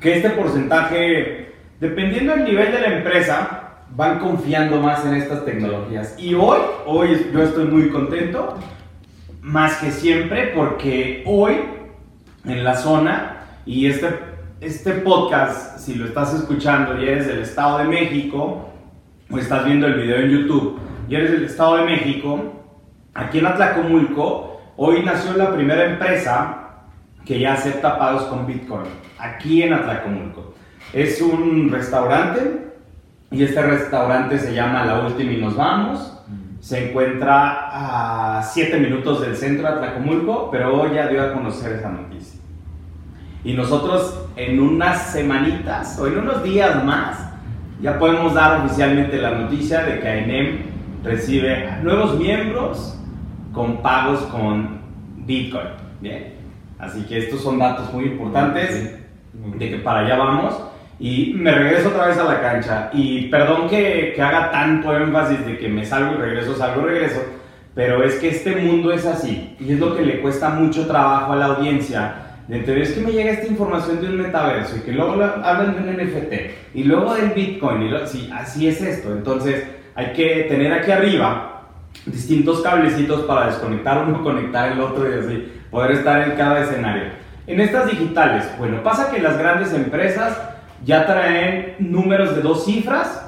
Que 0.00 0.16
este 0.16 0.30
porcentaje, 0.30 1.54
dependiendo 1.78 2.34
del 2.34 2.44
nivel 2.44 2.72
de 2.72 2.80
la 2.80 2.96
empresa, 2.96 3.57
van 3.98 4.20
confiando 4.20 4.80
más 4.80 5.04
en 5.04 5.14
estas 5.14 5.44
tecnologías. 5.44 6.14
Y 6.20 6.32
hoy, 6.32 6.58
hoy 6.86 7.30
yo 7.32 7.42
estoy 7.42 7.64
muy 7.64 7.90
contento, 7.90 8.54
más 9.42 9.78
que 9.78 9.90
siempre, 9.90 10.52
porque 10.54 11.24
hoy 11.26 11.56
en 12.44 12.62
la 12.62 12.76
zona, 12.76 13.38
y 13.66 13.86
este, 13.86 14.06
este 14.60 14.92
podcast, 14.92 15.80
si 15.80 15.96
lo 15.96 16.06
estás 16.06 16.32
escuchando 16.32 16.96
y 16.96 17.08
eres 17.08 17.26
del 17.26 17.40
Estado 17.40 17.78
de 17.78 17.84
México, 17.86 18.68
o 19.32 19.36
estás 19.36 19.64
viendo 19.64 19.88
el 19.88 19.94
video 19.94 20.18
en 20.18 20.30
YouTube, 20.30 20.78
y 21.08 21.16
eres 21.16 21.32
del 21.32 21.44
Estado 21.46 21.78
de 21.78 21.84
México, 21.86 22.38
aquí 23.14 23.40
en 23.40 23.46
Atlacomulco, 23.46 24.60
hoy 24.76 25.02
nació 25.02 25.32
la 25.32 25.52
primera 25.52 25.84
empresa 25.84 26.84
que 27.26 27.40
ya 27.40 27.54
acepta 27.54 27.98
pagos 27.98 28.22
con 28.26 28.46
Bitcoin, 28.46 28.86
aquí 29.18 29.64
en 29.64 29.72
Atlacomulco. 29.72 30.54
Es 30.92 31.20
un 31.20 31.68
restaurante 31.72 32.67
y 33.30 33.42
este 33.42 33.60
restaurante 33.62 34.38
se 34.38 34.54
llama 34.54 34.84
La 34.84 35.00
Última 35.00 35.32
y 35.32 35.36
Nos 35.36 35.56
Vamos. 35.56 36.14
Se 36.60 36.90
encuentra 36.90 38.38
a 38.38 38.42
7 38.42 38.78
minutos 38.78 39.20
del 39.20 39.36
centro 39.36 39.68
de 39.68 39.74
Atlacomulco, 39.74 40.50
pero 40.50 40.80
hoy 40.80 40.94
ya 40.94 41.06
dio 41.06 41.22
a 41.22 41.32
conocer 41.32 41.72
esa 41.72 41.90
noticia. 41.90 42.40
Y 43.44 43.52
nosotros 43.52 44.26
en 44.36 44.60
unas 44.60 45.12
semanitas 45.12 45.98
o 45.98 46.06
en 46.06 46.18
unos 46.18 46.42
días 46.42 46.84
más 46.84 47.28
ya 47.80 47.98
podemos 47.98 48.34
dar 48.34 48.64
oficialmente 48.64 49.18
la 49.18 49.30
noticia 49.30 49.82
de 49.82 50.00
que 50.00 50.08
AENEM 50.08 50.58
recibe 51.04 51.78
nuevos 51.82 52.18
miembros 52.18 52.98
con 53.52 53.80
pagos 53.82 54.20
con 54.22 54.80
Bitcoin. 55.18 55.68
Bien. 56.00 56.34
Así 56.78 57.02
que 57.02 57.18
estos 57.18 57.42
son 57.42 57.58
datos 57.58 57.92
muy 57.92 58.04
importantes 58.04 58.98
de 59.32 59.70
que 59.70 59.78
para 59.78 60.00
allá 60.00 60.16
vamos. 60.16 60.54
Y 61.00 61.32
me 61.36 61.54
regreso 61.54 61.88
otra 61.88 62.08
vez 62.08 62.18
a 62.18 62.24
la 62.24 62.40
cancha. 62.40 62.90
Y 62.92 63.28
perdón 63.28 63.68
que, 63.68 64.12
que 64.14 64.22
haga 64.22 64.50
tanto 64.50 64.96
énfasis 64.96 65.46
de 65.46 65.58
que 65.58 65.68
me 65.68 65.84
salgo 65.84 66.14
y 66.14 66.16
regreso, 66.18 66.56
salgo 66.56 66.82
y 66.82 66.84
regreso. 66.86 67.22
Pero 67.74 68.02
es 68.02 68.16
que 68.16 68.30
este 68.30 68.56
mundo 68.56 68.92
es 68.92 69.06
así. 69.06 69.56
Y 69.60 69.72
es 69.72 69.78
lo 69.78 69.96
que 69.96 70.02
le 70.02 70.20
cuesta 70.20 70.50
mucho 70.50 70.86
trabajo 70.86 71.32
a 71.32 71.36
la 71.36 71.46
audiencia. 71.46 72.14
De 72.48 72.56
entender, 72.56 72.82
es 72.82 72.92
que 72.92 73.00
me 73.00 73.12
llega 73.12 73.30
esta 73.30 73.46
información 73.46 74.00
de 74.00 74.08
un 74.08 74.22
metaverso 74.22 74.78
y 74.78 74.80
que 74.80 74.92
luego 74.92 75.12
hablan 75.22 75.74
de 75.74 75.80
un 75.82 75.96
NFT 75.96 76.32
y 76.74 76.84
luego 76.84 77.14
del 77.14 77.30
Bitcoin. 77.30 77.82
Y 77.82 78.06
sí, 78.06 78.30
así 78.34 78.66
es 78.66 78.80
esto. 78.80 79.12
Entonces 79.12 79.64
hay 79.94 80.12
que 80.14 80.46
tener 80.48 80.72
aquí 80.72 80.90
arriba 80.90 81.62
distintos 82.06 82.62
cablecitos 82.62 83.22
para 83.22 83.46
desconectar 83.46 84.04
uno, 84.06 84.22
conectar 84.22 84.72
el 84.72 84.80
otro 84.80 85.08
y 85.08 85.18
así 85.18 85.52
poder 85.70 85.92
estar 85.92 86.22
en 86.22 86.36
cada 86.36 86.62
escenario. 86.62 87.04
En 87.46 87.60
estas 87.60 87.90
digitales, 87.90 88.48
bueno, 88.58 88.82
pasa 88.82 89.10
que 89.10 89.20
las 89.20 89.38
grandes 89.38 89.72
empresas 89.72 90.38
ya 90.84 91.06
traen 91.06 91.76
números 91.78 92.34
de 92.34 92.42
dos 92.42 92.64
cifras 92.64 93.24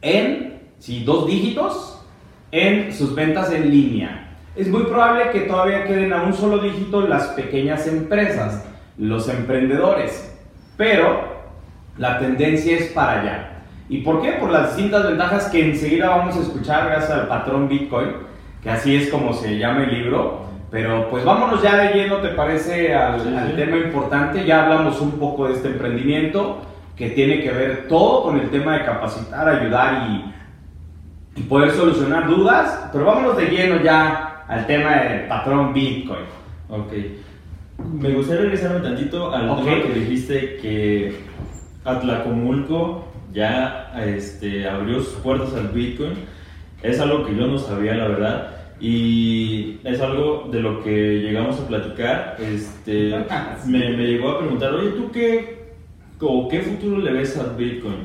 en, 0.00 0.60
sí, 0.78 1.04
dos 1.04 1.26
dígitos 1.26 2.04
en 2.50 2.92
sus 2.92 3.14
ventas 3.14 3.52
en 3.52 3.70
línea. 3.70 4.36
Es 4.54 4.68
muy 4.68 4.84
probable 4.84 5.30
que 5.30 5.40
todavía 5.40 5.84
queden 5.86 6.12
a 6.12 6.22
un 6.22 6.34
solo 6.34 6.58
dígito 6.58 7.06
las 7.06 7.28
pequeñas 7.28 7.86
empresas, 7.86 8.64
los 8.98 9.28
emprendedores, 9.28 10.38
pero 10.76 11.32
la 11.96 12.18
tendencia 12.18 12.76
es 12.76 12.92
para 12.92 13.20
allá. 13.20 13.48
¿Y 13.88 13.98
por 13.98 14.22
qué? 14.22 14.32
Por 14.32 14.50
las 14.50 14.74
distintas 14.74 15.06
ventajas 15.06 15.46
que 15.48 15.70
enseguida 15.70 16.10
vamos 16.10 16.36
a 16.36 16.40
escuchar 16.40 16.86
gracias 16.86 17.10
al 17.10 17.28
patrón 17.28 17.68
Bitcoin, 17.68 18.08
que 18.62 18.70
así 18.70 18.96
es 18.96 19.10
como 19.10 19.32
se 19.32 19.58
llama 19.58 19.84
el 19.84 20.02
libro. 20.02 20.46
Pero 20.72 21.10
pues 21.10 21.22
vámonos 21.22 21.62
ya 21.62 21.76
de 21.76 21.92
lleno, 21.92 22.16
¿te 22.16 22.28
parece? 22.28 22.94
Al, 22.94 23.54
tema 23.54 23.76
importante. 23.76 24.46
Ya 24.46 24.64
hablamos 24.64 24.98
un 25.02 25.12
poco 25.18 25.46
de 25.46 25.52
este 25.52 25.68
emprendimiento 25.68 26.62
que 26.96 27.10
tiene 27.10 27.42
que 27.42 27.50
ver 27.50 27.88
todo 27.88 28.22
con 28.22 28.40
el 28.40 28.48
tema 28.48 28.78
de 28.78 28.84
capacitar, 28.86 29.46
ayudar 29.46 30.08
y, 30.08 31.40
y 31.40 31.42
poder 31.42 31.72
solucionar 31.72 32.26
dudas. 32.26 32.88
Pero 32.90 33.04
vámonos 33.04 33.36
de 33.36 33.48
lleno 33.48 33.82
ya 33.82 34.44
al 34.48 34.66
tema 34.66 34.96
del 34.96 35.28
patrón 35.28 35.74
Bitcoin. 35.74 36.24
Ok. 36.70 36.92
Me 37.92 38.10
gustaría 38.14 38.44
regresar 38.44 38.76
un 38.76 38.82
tantito 38.82 39.30
al 39.30 39.54
tema 39.62 39.82
que 39.82 39.92
dijiste 39.92 40.56
que 40.56 41.20
Atlacomulco 41.84 43.08
ya 43.30 43.92
este, 44.06 44.66
abrió 44.66 45.00
sus 45.00 45.16
puertas 45.16 45.52
al 45.52 45.68
Bitcoin. 45.68 46.14
Es 46.82 46.98
algo 46.98 47.26
que 47.26 47.36
yo 47.36 47.46
no 47.46 47.58
sabía, 47.58 47.94
la 47.94 48.08
verdad. 48.08 48.61
Y 48.82 49.78
es 49.84 50.00
algo 50.00 50.48
de 50.50 50.60
lo 50.60 50.82
que 50.82 51.20
llegamos 51.20 51.60
a 51.60 51.68
platicar. 51.68 52.36
Este, 52.40 53.14
me, 53.64 53.96
me 53.96 54.06
llegó 54.08 54.30
a 54.30 54.38
preguntar, 54.40 54.74
oye, 54.74 54.90
¿tú 54.90 55.08
qué, 55.12 55.68
o 56.20 56.48
qué 56.48 56.62
futuro 56.62 56.98
le 56.98 57.12
ves 57.12 57.38
al 57.38 57.54
Bitcoin? 57.54 57.98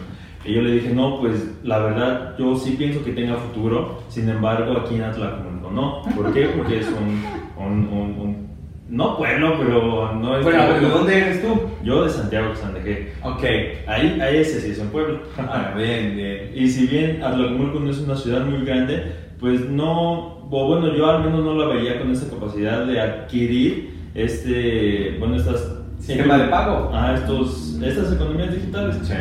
Y 0.45 0.53
yo 0.53 0.61
le 0.61 0.73
dije, 0.73 0.93
no, 0.93 1.19
pues 1.19 1.49
la 1.63 1.79
verdad, 1.79 2.35
yo 2.37 2.55
sí 2.55 2.75
pienso 2.77 3.03
que 3.03 3.11
tenga 3.11 3.37
futuro, 3.37 4.03
sin 4.07 4.29
embargo, 4.29 4.77
aquí 4.77 4.95
en 4.95 5.01
Atlacomulco 5.01 5.71
no. 5.71 6.03
¿Por 6.15 6.31
qué? 6.31 6.45
Porque 6.55 6.81
es 6.81 6.87
un, 6.89 7.23
un, 7.57 7.87
un, 7.89 8.47
no 8.87 9.17
pueblo, 9.17 9.55
pero 9.57 10.13
no 10.13 10.37
es... 10.37 10.43
Bueno, 10.43 10.73
¿de 10.73 10.89
dónde 10.89 11.17
eres 11.17 11.41
tú? 11.41 11.59
Yo 11.83 12.03
de 12.03 12.09
Santiago 12.11 12.49
de 12.49 12.55
San 12.55 12.75
de 12.75 13.13
Ok. 13.23 13.43
Ahí, 13.87 14.19
ahí 14.21 14.37
ese 14.37 14.61
sí 14.61 14.71
es 14.71 14.79
un 14.79 14.89
pueblo. 14.89 15.21
Ah, 15.39 15.73
bien, 15.77 16.15
bien. 16.15 16.51
Y 16.53 16.69
si 16.69 16.85
bien 16.85 17.23
Atlacomulco 17.23 17.79
no 17.79 17.89
es 17.89 17.97
una 17.97 18.15
ciudad 18.15 18.45
muy 18.45 18.63
grande, 18.63 19.26
pues 19.39 19.69
no, 19.69 20.47
o 20.49 20.67
bueno, 20.67 20.95
yo 20.95 21.09
al 21.09 21.23
menos 21.23 21.43
no 21.43 21.53
la 21.53 21.67
veía 21.67 21.99
con 21.99 22.11
esa 22.11 22.29
capacidad 22.29 22.85
de 22.85 22.99
adquirir 22.99 23.97
este, 24.15 25.15
bueno, 25.19 25.35
estas... 25.35 25.73
Sistema 25.99 26.37
de 26.37 26.47
pago. 26.49 26.91
Ah, 26.93 27.15
estos, 27.15 27.79
estas 27.83 28.13
economías 28.13 28.53
digitales. 28.53 28.97
Sí. 29.03 29.13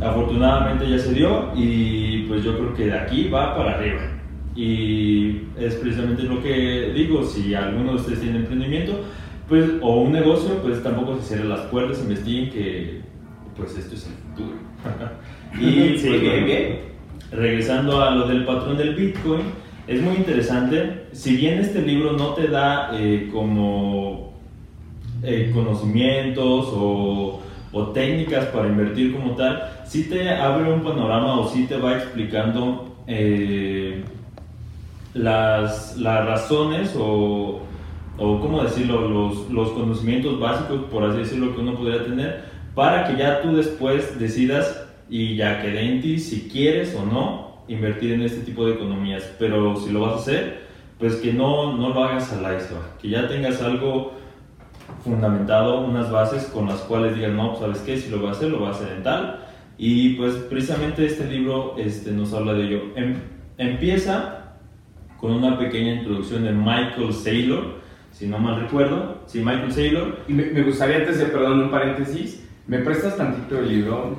Afortunadamente 0.00 0.88
ya 0.88 0.98
se 0.98 1.14
dio 1.14 1.50
y 1.56 2.24
pues 2.28 2.44
yo 2.44 2.56
creo 2.58 2.74
que 2.74 2.86
de 2.86 2.98
aquí 2.98 3.28
va 3.28 3.56
para 3.56 3.76
arriba. 3.76 4.00
Y 4.54 5.42
es 5.58 5.76
precisamente 5.76 6.24
lo 6.24 6.42
que 6.42 6.92
digo, 6.94 7.22
si 7.22 7.54
alguno 7.54 7.92
de 7.92 7.96
ustedes 7.98 8.20
tiene 8.20 8.38
emprendimiento, 8.38 9.00
pues, 9.48 9.70
o 9.80 10.02
un 10.02 10.12
negocio, 10.12 10.56
pues 10.62 10.82
tampoco 10.82 11.16
se 11.16 11.22
cierren 11.22 11.48
las 11.48 11.60
puertas, 11.62 12.00
investiguen 12.00 12.50
que 12.50 13.00
pues 13.56 13.76
esto 13.76 13.94
es 13.94 14.06
el 14.06 14.12
futuro. 14.14 14.56
y 15.60 15.98
sí, 15.98 16.06
pues, 16.08 16.20
bien, 16.20 16.44
bien. 16.44 16.78
Regresando 17.30 18.02
a 18.02 18.10
lo 18.10 18.26
del 18.26 18.44
patrón 18.44 18.76
del 18.76 18.94
Bitcoin, 18.94 19.42
es 19.86 20.02
muy 20.02 20.16
interesante. 20.16 21.06
Si 21.12 21.36
bien 21.36 21.58
este 21.58 21.82
libro 21.82 22.12
no 22.12 22.34
te 22.34 22.48
da 22.48 22.90
eh, 22.92 23.28
como 23.32 24.34
eh, 25.22 25.50
conocimientos 25.52 26.68
o, 26.72 27.40
técnicas 27.94 28.46
para 28.46 28.66
invertir 28.66 29.14
como 29.14 29.36
tal, 29.36 29.70
sí 29.86 30.08
te 30.10 30.30
abre 30.30 30.72
un 30.72 30.82
panorama 30.82 31.38
o 31.38 31.48
sí 31.48 31.64
te 31.66 31.76
va 31.76 31.94
explicando 31.94 32.96
eh, 33.06 34.02
las, 35.14 35.96
las 35.96 36.26
razones 36.26 36.96
o, 36.98 37.60
o, 38.18 38.40
¿cómo 38.40 38.64
decirlo?, 38.64 39.08
los, 39.08 39.48
los 39.50 39.70
conocimientos 39.70 40.40
básicos, 40.40 40.82
por 40.90 41.04
así 41.04 41.18
decirlo, 41.18 41.54
que 41.54 41.60
uno 41.60 41.76
podría 41.76 42.04
tener, 42.04 42.42
para 42.74 43.06
que 43.06 43.16
ya 43.16 43.42
tú 43.42 43.54
después 43.54 44.18
decidas 44.18 44.87
y 45.08 45.36
ya 45.36 45.62
quede 45.62 45.80
en 45.80 46.00
ti 46.00 46.18
si 46.18 46.48
quieres 46.48 46.94
o 46.94 47.04
no 47.04 47.64
invertir 47.68 48.12
en 48.12 48.22
este 48.22 48.40
tipo 48.40 48.66
de 48.66 48.74
economías, 48.74 49.34
pero 49.38 49.76
si 49.76 49.90
lo 49.92 50.00
vas 50.00 50.12
a 50.14 50.16
hacer, 50.16 50.68
pues 50.98 51.16
que 51.16 51.32
no, 51.32 51.76
no 51.76 51.90
lo 51.90 52.04
hagas 52.04 52.32
al 52.32 52.40
iceberg, 52.40 52.96
que 53.00 53.10
ya 53.10 53.28
tengas 53.28 53.62
algo 53.62 54.14
fundamentado, 55.04 55.80
unas 55.80 56.10
bases 56.10 56.44
con 56.46 56.66
las 56.66 56.80
cuales 56.80 57.14
digas, 57.14 57.32
no, 57.32 57.56
¿sabes 57.56 57.78
qué? 57.80 57.96
Si 57.96 58.10
lo 58.10 58.18
voy 58.18 58.28
a 58.28 58.32
hacer, 58.32 58.50
lo 58.50 58.58
voy 58.58 58.68
a 58.68 58.72
hacer 58.72 58.96
en 58.96 59.02
tal. 59.02 59.44
Y 59.76 60.14
pues 60.14 60.34
precisamente 60.34 61.06
este 61.06 61.24
libro 61.24 61.76
este, 61.78 62.10
nos 62.10 62.32
habla 62.32 62.54
de 62.54 62.64
ello. 62.64 62.82
Em, 62.96 63.14
empieza 63.58 64.56
con 65.18 65.32
una 65.32 65.58
pequeña 65.58 65.94
introducción 65.94 66.44
de 66.44 66.52
Michael 66.52 67.12
Saylor, 67.12 67.78
si 68.10 68.26
no 68.26 68.38
mal 68.38 68.60
recuerdo. 68.62 69.22
Sí, 69.26 69.38
Michael 69.38 69.72
Saylor. 69.72 70.18
Y 70.26 70.32
me, 70.32 70.44
me 70.46 70.62
gustaría 70.62 70.96
antes 70.96 71.18
de, 71.18 71.26
perdón, 71.26 71.60
un 71.60 71.70
paréntesis, 71.70 72.44
¿me 72.66 72.78
prestas 72.78 73.16
tantito 73.16 73.58
el 73.60 73.68
libro? 73.68 74.16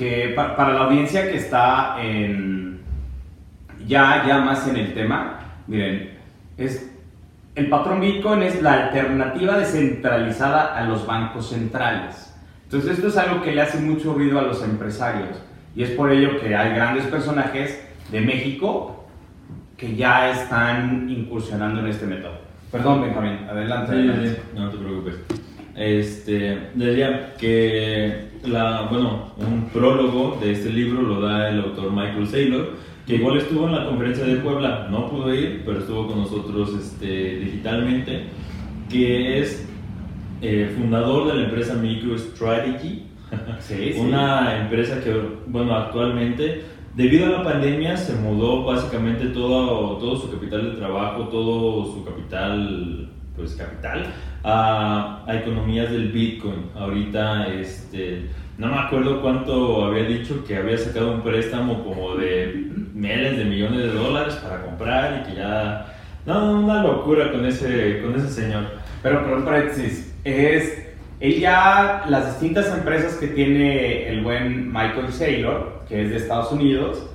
Que 0.00 0.32
para 0.34 0.72
la 0.72 0.84
audiencia 0.84 1.30
que 1.30 1.36
está 1.36 2.02
en, 2.02 2.80
ya, 3.86 4.24
ya 4.26 4.38
más 4.38 4.66
en 4.66 4.76
el 4.76 4.94
tema, 4.94 5.40
miren, 5.66 6.12
es, 6.56 6.90
el 7.54 7.68
patrón 7.68 8.00
Bitcoin 8.00 8.42
es 8.42 8.62
la 8.62 8.86
alternativa 8.86 9.58
descentralizada 9.58 10.74
a 10.74 10.84
los 10.84 11.06
bancos 11.06 11.50
centrales. 11.50 12.34
Entonces 12.64 12.92
esto 12.92 13.08
es 13.08 13.16
algo 13.18 13.42
que 13.42 13.52
le 13.52 13.60
hace 13.60 13.78
mucho 13.78 14.14
ruido 14.14 14.38
a 14.38 14.42
los 14.42 14.64
empresarios 14.64 15.38
y 15.76 15.82
es 15.82 15.90
por 15.90 16.10
ello 16.10 16.40
que 16.40 16.56
hay 16.56 16.74
grandes 16.74 17.04
personajes 17.04 17.86
de 18.10 18.22
México 18.22 19.04
que 19.76 19.96
ya 19.96 20.30
están 20.30 21.10
incursionando 21.10 21.80
en 21.80 21.88
este 21.88 22.06
método. 22.06 22.38
Perdón, 22.72 23.02
Benjamín, 23.02 23.46
adelante. 23.50 23.92
adelante. 23.92 24.42
no 24.54 24.70
te 24.70 24.78
preocupes. 24.78 25.16
Este, 25.80 26.58
decía 26.74 27.34
que 27.38 28.28
la, 28.44 28.82
bueno, 28.90 29.32
un 29.38 29.70
prólogo 29.72 30.38
de 30.38 30.52
este 30.52 30.68
libro 30.68 31.00
lo 31.00 31.22
da 31.22 31.48
el 31.48 31.60
autor 31.60 31.90
Michael 31.90 32.26
Saylor, 32.26 32.76
que 33.06 33.14
igual 33.14 33.38
estuvo 33.38 33.66
en 33.66 33.74
la 33.74 33.86
conferencia 33.86 34.26
de 34.26 34.36
Puebla, 34.36 34.88
no 34.90 35.08
pudo 35.08 35.34
ir, 35.34 35.62
pero 35.64 35.78
estuvo 35.78 36.06
con 36.06 36.18
nosotros 36.18 36.74
este, 36.78 37.38
digitalmente, 37.38 38.24
que 38.90 39.40
es 39.40 39.66
eh, 40.42 40.70
fundador 40.76 41.28
de 41.28 41.38
la 41.38 41.44
empresa 41.46 41.74
MicroStrategy, 41.76 43.06
sí, 43.60 43.94
una 43.96 44.60
empresa 44.60 45.02
que, 45.02 45.18
bueno, 45.46 45.74
actualmente, 45.74 46.60
debido 46.94 47.24
a 47.24 47.38
la 47.38 47.42
pandemia, 47.42 47.96
se 47.96 48.16
mudó 48.16 48.64
básicamente 48.64 49.28
todo, 49.28 49.96
todo 49.96 50.14
su 50.14 50.30
capital 50.30 50.72
de 50.72 50.76
trabajo, 50.76 51.22
todo 51.28 51.86
su 51.90 52.04
capital, 52.04 53.09
pues 53.40 53.54
capital, 53.54 54.12
a, 54.44 55.24
economías 55.28 55.90
del 55.90 56.12
Bitcoin. 56.12 56.70
Ahorita, 56.76 57.46
este, 57.48 58.26
no 58.58 58.68
me 58.68 58.78
acuerdo 58.78 59.22
cuánto 59.22 59.86
había 59.86 60.04
dicho 60.04 60.44
que 60.44 60.56
había 60.56 60.76
sacado 60.76 61.14
un 61.14 61.22
préstamo 61.22 61.82
como 61.82 62.16
de 62.16 62.70
miles 62.92 63.38
de 63.38 63.44
millones 63.46 63.80
de 63.80 63.92
dólares 63.92 64.34
para 64.34 64.62
comprar 64.62 65.22
y 65.22 65.30
que 65.30 65.36
ya... 65.36 65.86
No, 66.26 66.60
una 66.60 66.82
locura 66.82 67.32
con 67.32 67.46
ese, 67.46 68.02
con 68.02 68.14
ese 68.14 68.28
señor. 68.28 68.64
Pero, 69.02 69.22
perdón, 69.24 69.44
paréntesis, 69.44 70.14
es... 70.24 70.86
Él 71.18 71.38
ya, 71.38 72.04
las 72.08 72.26
distintas 72.26 72.74
empresas 72.74 73.14
que 73.16 73.28
tiene 73.28 74.08
el 74.08 74.22
buen 74.22 74.68
Michael 74.68 75.12
Saylor, 75.12 75.82
que 75.86 76.02
es 76.02 76.10
de 76.10 76.16
Estados 76.16 76.50
Unidos, 76.52 77.06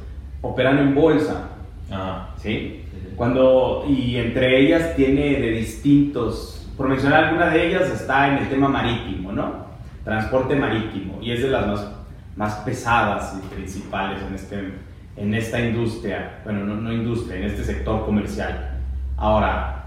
operan 0.42 0.78
en 0.78 0.94
bolsa. 0.94 1.50
Ajá. 1.90 2.30
¿Sí? 2.38 2.85
Cuando, 3.16 3.86
y 3.88 4.18
entre 4.18 4.60
ellas 4.60 4.96
tiene 4.96 5.40
de 5.40 5.52
distintos, 5.52 6.68
por 6.76 6.90
mencionar 6.90 7.26
alguna 7.26 7.50
de 7.50 7.68
ellas, 7.68 7.90
está 7.90 8.28
en 8.28 8.44
el 8.44 8.50
tema 8.50 8.68
marítimo, 8.68 9.32
¿no? 9.32 9.66
Transporte 10.04 10.56
marítimo, 10.56 11.20
y 11.22 11.32
es 11.32 11.42
de 11.42 11.50
las 11.50 11.68
más, 11.68 11.92
más 12.36 12.54
pesadas 12.66 13.38
y 13.38 13.56
principales 13.56 14.22
en, 14.28 14.36
este, 14.36 14.74
en 15.16 15.34
esta 15.34 15.60
industria, 15.60 16.42
bueno, 16.44 16.66
no, 16.66 16.76
no 16.76 16.92
industria, 16.92 17.38
en 17.38 17.44
este 17.46 17.64
sector 17.64 18.06
comercial. 18.06 18.80
Ahora, 19.18 19.86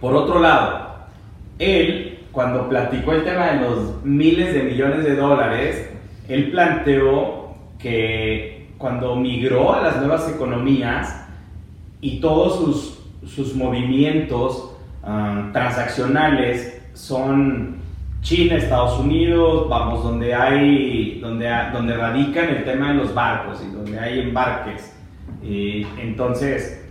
por 0.00 0.14
otro 0.14 0.38
lado, 0.38 1.06
él, 1.58 2.20
cuando 2.30 2.68
platicó 2.68 3.12
el 3.12 3.24
tema 3.24 3.46
de 3.46 3.60
los 3.62 4.04
miles 4.04 4.54
de 4.54 4.62
millones 4.62 5.04
de 5.04 5.16
dólares, 5.16 5.90
él 6.28 6.50
planteó 6.50 7.54
que 7.78 8.68
cuando 8.78 9.16
migró 9.16 9.74
a 9.74 9.82
las 9.82 9.96
nuevas 9.96 10.28
economías 10.28 11.23
y 12.04 12.20
todos 12.20 12.58
sus, 12.58 13.34
sus 13.34 13.54
movimientos 13.54 14.76
ah, 15.02 15.48
transaccionales 15.54 16.82
son 16.92 17.76
China, 18.20 18.56
Estados 18.56 19.00
Unidos, 19.00 19.70
vamos, 19.70 20.04
donde 20.04 20.34
hay, 20.34 21.18
donde, 21.20 21.50
donde 21.72 21.96
radican 21.96 22.50
el 22.50 22.64
tema 22.64 22.88
de 22.88 22.94
los 22.98 23.14
barcos 23.14 23.64
y 23.66 23.74
donde 23.74 23.98
hay 23.98 24.20
embarques. 24.20 24.94
Entonces, 25.42 26.86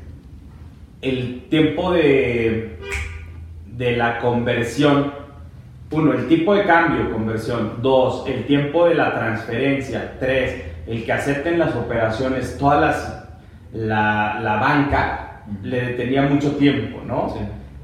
el 1.03 1.43
tiempo 1.47 1.91
de, 1.91 2.79
de 3.67 3.95
la 3.95 4.17
conversión, 4.17 5.13
uno, 5.91 6.13
el 6.13 6.27
tipo 6.27 6.55
de 6.55 6.63
cambio, 6.63 7.11
conversión, 7.11 7.73
dos, 7.83 8.25
el 8.27 8.45
tiempo 8.45 8.87
de 8.87 8.95
la 8.95 9.13
transferencia, 9.13 10.17
tres, 10.19 10.63
el 10.87 11.05
que 11.05 11.13
acepten 11.13 11.59
las 11.59 11.75
operaciones, 11.75 12.57
todas 12.57 12.81
las, 12.81 13.22
la, 13.73 14.39
la 14.41 14.55
banca 14.55 15.41
le 15.63 15.81
detenía 15.87 16.23
mucho 16.23 16.51
tiempo, 16.55 17.01
¿no? 17.05 17.33
Sí. 17.33 17.39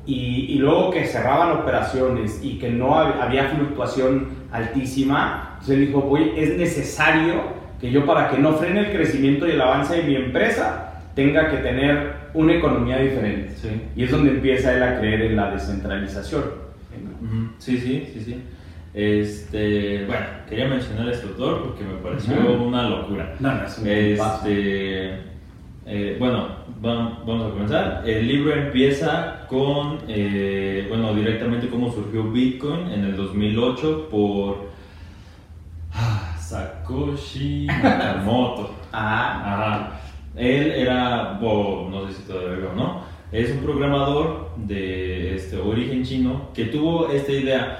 Y, 0.05 0.53
y, 0.53 0.57
luego 0.57 0.89
que 0.89 1.05
cerraban 1.05 1.51
operaciones 1.51 2.39
y 2.41 2.57
que 2.57 2.69
no 2.69 2.95
había 2.95 3.49
fluctuación 3.49 4.29
altísima, 4.51 5.49
entonces 5.59 5.75
él 5.77 5.87
dijo, 5.87 6.01
voy, 6.01 6.33
es 6.35 6.57
necesario 6.57 7.59
que 7.79 7.91
yo 7.91 8.05
para 8.05 8.29
que 8.29 8.39
no 8.39 8.53
frene 8.53 8.79
el 8.79 8.91
crecimiento 8.91 9.47
y 9.47 9.51
el 9.51 9.61
avance 9.61 9.97
de 9.97 10.03
mi 10.03 10.15
empresa, 10.15 11.03
tenga 11.15 11.51
que 11.51 11.57
tener 11.57 12.13
una 12.33 12.53
economía 12.53 12.97
diferente. 12.97 13.53
Sí. 13.55 13.69
Y 13.95 14.03
es 14.03 14.11
donde 14.11 14.31
empieza 14.31 14.73
él 14.73 14.81
a 14.81 14.99
creer 14.99 15.21
en 15.23 15.35
la 15.35 15.51
descentralización. 15.51 16.43
Sí, 17.59 17.77
sí, 17.77 18.09
sí, 18.13 18.21
sí. 18.21 18.43
Este, 18.93 20.05
bueno, 20.05 20.25
quería 20.47 20.67
mencionar 20.67 21.07
a 21.07 21.11
este 21.11 21.27
autor 21.27 21.63
porque 21.63 21.83
me 21.83 21.93
pareció 22.01 22.33
Ujú. 22.33 22.63
una 22.63 22.89
locura. 22.89 23.35
No, 23.39 23.53
no, 23.53 23.63
es 23.63 23.77
un 23.77 23.87
Este, 23.87 25.19
eh, 25.89 26.15
bueno, 26.19 26.47
vam- 26.81 27.25
vamos 27.25 27.47
a 27.47 27.49
comenzar. 27.49 28.03
El 28.05 28.27
libro 28.27 28.53
empieza 28.53 29.45
con, 29.49 29.97
eh, 30.07 30.85
bueno, 30.87 31.13
directamente 31.15 31.67
cómo 31.67 31.91
surgió 31.91 32.23
Bitcoin 32.31 32.91
en 32.91 33.03
el 33.05 33.15
2008 33.17 34.07
por 34.09 34.69
ah, 35.93 36.35
Satoshi 36.39 37.65
Nakamoto. 37.67 38.75
Ah, 38.91 39.43
Ajá. 39.45 40.01
Él 40.35 40.71
era, 40.71 41.37
o 41.43 41.87
no 41.91 42.07
sé 42.07 42.13
si 42.13 42.23
todavía 42.23 42.69
o 42.71 42.75
no, 42.75 43.01
es 43.31 43.51
un 43.51 43.59
programador 43.59 44.49
de 44.57 45.35
este, 45.35 45.57
origen 45.57 46.03
chino 46.03 46.49
que 46.55 46.65
tuvo 46.65 47.09
esta 47.09 47.31
idea. 47.31 47.79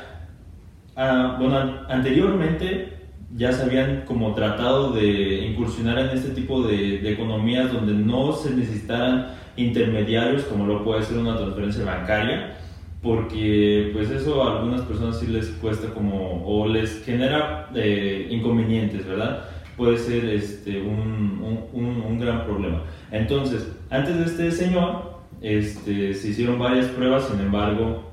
Ah, 0.96 1.36
bueno, 1.40 1.58
an- 1.58 1.80
anteriormente 1.90 2.99
ya 3.36 3.52
se 3.52 3.64
habían 3.64 4.02
como 4.06 4.34
tratado 4.34 4.92
de 4.92 5.46
incursionar 5.48 6.00
en 6.00 6.10
este 6.10 6.30
tipo 6.30 6.64
de, 6.64 6.98
de 7.00 7.12
economías 7.12 7.72
donde 7.72 7.94
no 7.94 8.34
se 8.34 8.52
necesitaran 8.56 9.28
intermediarios 9.56 10.44
como 10.44 10.66
lo 10.66 10.84
puede 10.84 11.04
ser 11.04 11.18
una 11.18 11.38
transferencia 11.38 11.84
bancaria 11.86 12.56
porque 13.02 13.92
pues 13.94 14.10
eso 14.10 14.44
a 14.44 14.58
algunas 14.58 14.82
personas 14.82 15.20
sí 15.20 15.28
les 15.28 15.48
cuesta 15.48 15.88
como 15.94 16.44
o 16.46 16.68
les 16.68 17.04
genera 17.06 17.70
eh, 17.76 18.28
inconvenientes, 18.30 19.08
¿verdad? 19.08 19.46
Puede 19.78 19.98
ser 19.98 20.26
este, 20.26 20.82
un, 20.82 21.42
un, 21.72 22.02
un- 22.06 22.20
gran 22.20 22.44
problema. 22.44 22.84
Entonces, 23.12 23.66
antes 23.90 24.18
de 24.18 24.26
este 24.26 24.52
señor, 24.52 25.20
este, 25.42 26.14
se 26.14 26.28
hicieron 26.30 26.60
varias 26.60 26.88
pruebas, 26.88 27.30
sin 27.30 27.40
embargo, 27.40 28.04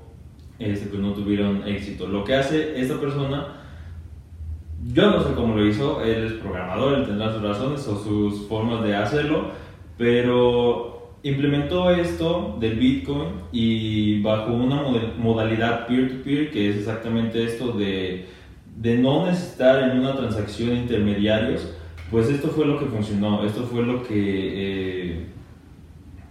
este, 0.61 0.87
pues 0.87 1.00
no 1.02 1.12
tuvieron 1.12 1.66
éxito. 1.66 2.07
Lo 2.07 2.22
que 2.22 2.37
hace 2.37 2.81
esta 2.81 3.00
persona, 3.00 3.56
yo 4.92 5.10
no 5.10 5.22
sé 5.22 5.34
cómo 5.34 5.54
lo 5.56 5.66
hizo, 5.66 6.02
él 6.02 6.24
es 6.26 6.32
programador, 6.34 6.98
él 6.98 7.06
tendrá 7.06 7.32
sus 7.32 7.42
razones 7.42 7.86
o 7.88 7.98
sus 8.02 8.46
formas 8.48 8.82
de 8.84 8.94
hacerlo, 8.94 9.50
pero 9.98 11.12
implementó 11.22 11.90
esto 11.90 12.56
del 12.60 12.78
Bitcoin 12.78 13.28
y 13.52 14.20
bajo 14.22 14.52
una 14.52 14.82
modalidad 15.18 15.86
peer-to-peer, 15.86 16.50
que 16.50 16.70
es 16.70 16.76
exactamente 16.76 17.42
esto 17.44 17.72
de, 17.72 18.26
de 18.76 18.98
no 18.98 19.26
necesitar 19.26 19.90
en 19.90 19.98
una 19.98 20.14
transacción 20.14 20.76
intermediarios, 20.76 21.72
pues 22.10 22.28
esto 22.28 22.48
fue 22.48 22.66
lo 22.66 22.78
que 22.78 22.86
funcionó, 22.86 23.44
esto 23.44 23.62
fue 23.64 23.82
lo 23.82 24.04
que 24.04 24.14
eh, 24.14 25.26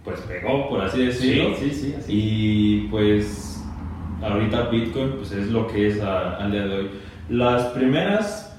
pues 0.02 0.20
pegó, 0.20 0.68
por 0.70 0.80
así 0.80 1.04
decirlo. 1.04 1.54
sí, 1.58 1.70
sí, 1.70 1.94
así. 1.98 2.12
Y 2.12 2.88
pues 2.90 3.62
ahorita 4.22 4.68
Bitcoin 4.70 5.10
pues 5.18 5.32
es 5.32 5.48
lo 5.48 5.66
que 5.66 5.88
es 5.88 6.00
a- 6.00 6.36
al 6.36 6.52
día 6.52 6.64
de 6.66 6.74
hoy. 6.76 6.90
Las 7.28 7.64
primeras 7.66 8.56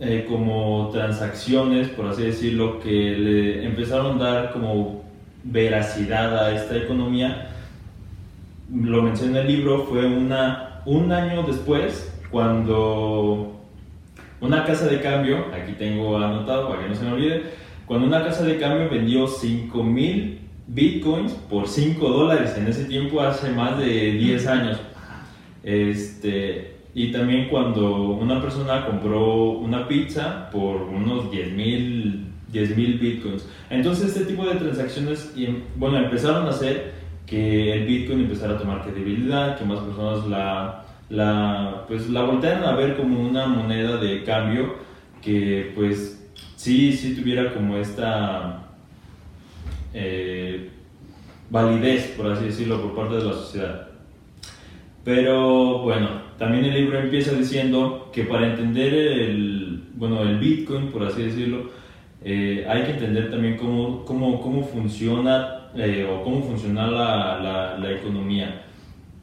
eh, 0.00 0.26
como 0.28 0.90
transacciones, 0.92 1.88
por 1.88 2.06
así 2.06 2.22
decirlo, 2.22 2.80
que 2.80 2.90
le 2.90 3.64
empezaron 3.64 4.20
a 4.20 4.24
dar 4.24 4.52
como 4.52 5.04
veracidad 5.44 6.36
a 6.38 6.54
esta 6.54 6.76
economía, 6.76 7.48
lo 8.72 9.02
menciona 9.02 9.40
el 9.40 9.46
libro, 9.46 9.84
fue 9.84 10.06
una, 10.06 10.82
un 10.86 11.12
año 11.12 11.42
después 11.44 12.12
cuando 12.30 13.60
una 14.40 14.64
casa 14.64 14.86
de 14.86 15.00
cambio, 15.00 15.46
aquí 15.54 15.72
tengo 15.72 16.18
anotado 16.18 16.68
para 16.68 16.82
que 16.82 16.88
no 16.88 16.94
se 16.94 17.04
me 17.04 17.12
olvide, 17.12 17.42
cuando 17.86 18.06
una 18.06 18.24
casa 18.24 18.44
de 18.44 18.58
cambio 18.58 18.90
vendió 18.90 19.26
5 19.28 19.82
mil 19.82 20.40
bitcoins 20.66 21.32
por 21.32 21.68
5 21.68 22.08
dólares 22.08 22.54
en 22.56 22.66
ese 22.66 22.84
tiempo 22.84 23.20
hace 23.20 23.50
más 23.50 23.78
de 23.78 24.12
10 24.12 24.46
años. 24.46 24.80
Este, 25.62 26.75
y 26.96 27.12
también 27.12 27.48
cuando 27.50 28.12
una 28.12 28.40
persona 28.40 28.86
compró 28.86 29.50
una 29.50 29.86
pizza 29.86 30.48
por 30.50 30.80
unos 30.80 31.30
10 31.30 31.52
mil 31.52 32.24
10 32.48 32.74
mil 32.74 32.98
bitcoins. 32.98 33.46
Entonces 33.68 34.16
este 34.16 34.24
tipo 34.24 34.46
de 34.46 34.54
transacciones, 34.54 35.30
y, 35.36 35.46
bueno, 35.76 35.98
empezaron 35.98 36.46
a 36.46 36.50
hacer 36.50 36.94
que 37.26 37.74
el 37.74 37.86
bitcoin 37.86 38.20
empezara 38.20 38.54
a 38.54 38.58
tomar 38.58 38.82
credibilidad, 38.82 39.58
que 39.58 39.66
más 39.66 39.80
personas 39.80 40.26
la, 40.26 40.86
la, 41.10 41.84
pues, 41.86 42.08
la 42.08 42.22
voltearan 42.22 42.64
a 42.64 42.74
ver 42.74 42.96
como 42.96 43.20
una 43.20 43.46
moneda 43.46 43.98
de 43.98 44.24
cambio 44.24 44.76
que 45.20 45.72
pues 45.74 46.26
sí, 46.54 46.94
sí 46.94 47.14
tuviera 47.14 47.52
como 47.52 47.76
esta 47.76 48.68
eh, 49.92 50.70
validez, 51.50 52.14
por 52.16 52.32
así 52.32 52.46
decirlo, 52.46 52.80
por 52.80 52.94
parte 52.94 53.16
de 53.16 53.24
la 53.24 53.32
sociedad. 53.34 53.95
Pero 55.06 55.82
bueno, 55.82 56.08
también 56.36 56.64
el 56.64 56.74
libro 56.74 56.98
empieza 56.98 57.32
diciendo 57.32 58.10
que 58.12 58.24
para 58.24 58.48
entender 58.48 58.92
el, 58.92 59.84
bueno, 59.94 60.20
el 60.22 60.38
Bitcoin, 60.38 60.88
por 60.88 61.04
así 61.04 61.22
decirlo, 61.22 61.70
eh, 62.24 62.66
hay 62.68 62.82
que 62.82 62.90
entender 62.90 63.30
también 63.30 63.56
cómo, 63.56 64.04
cómo, 64.04 64.40
cómo 64.40 64.64
funciona 64.64 65.68
eh, 65.76 66.04
o 66.10 66.24
cómo 66.24 66.42
funciona 66.42 66.88
la, 66.88 67.38
la, 67.40 67.78
la 67.78 67.92
economía. 67.92 68.62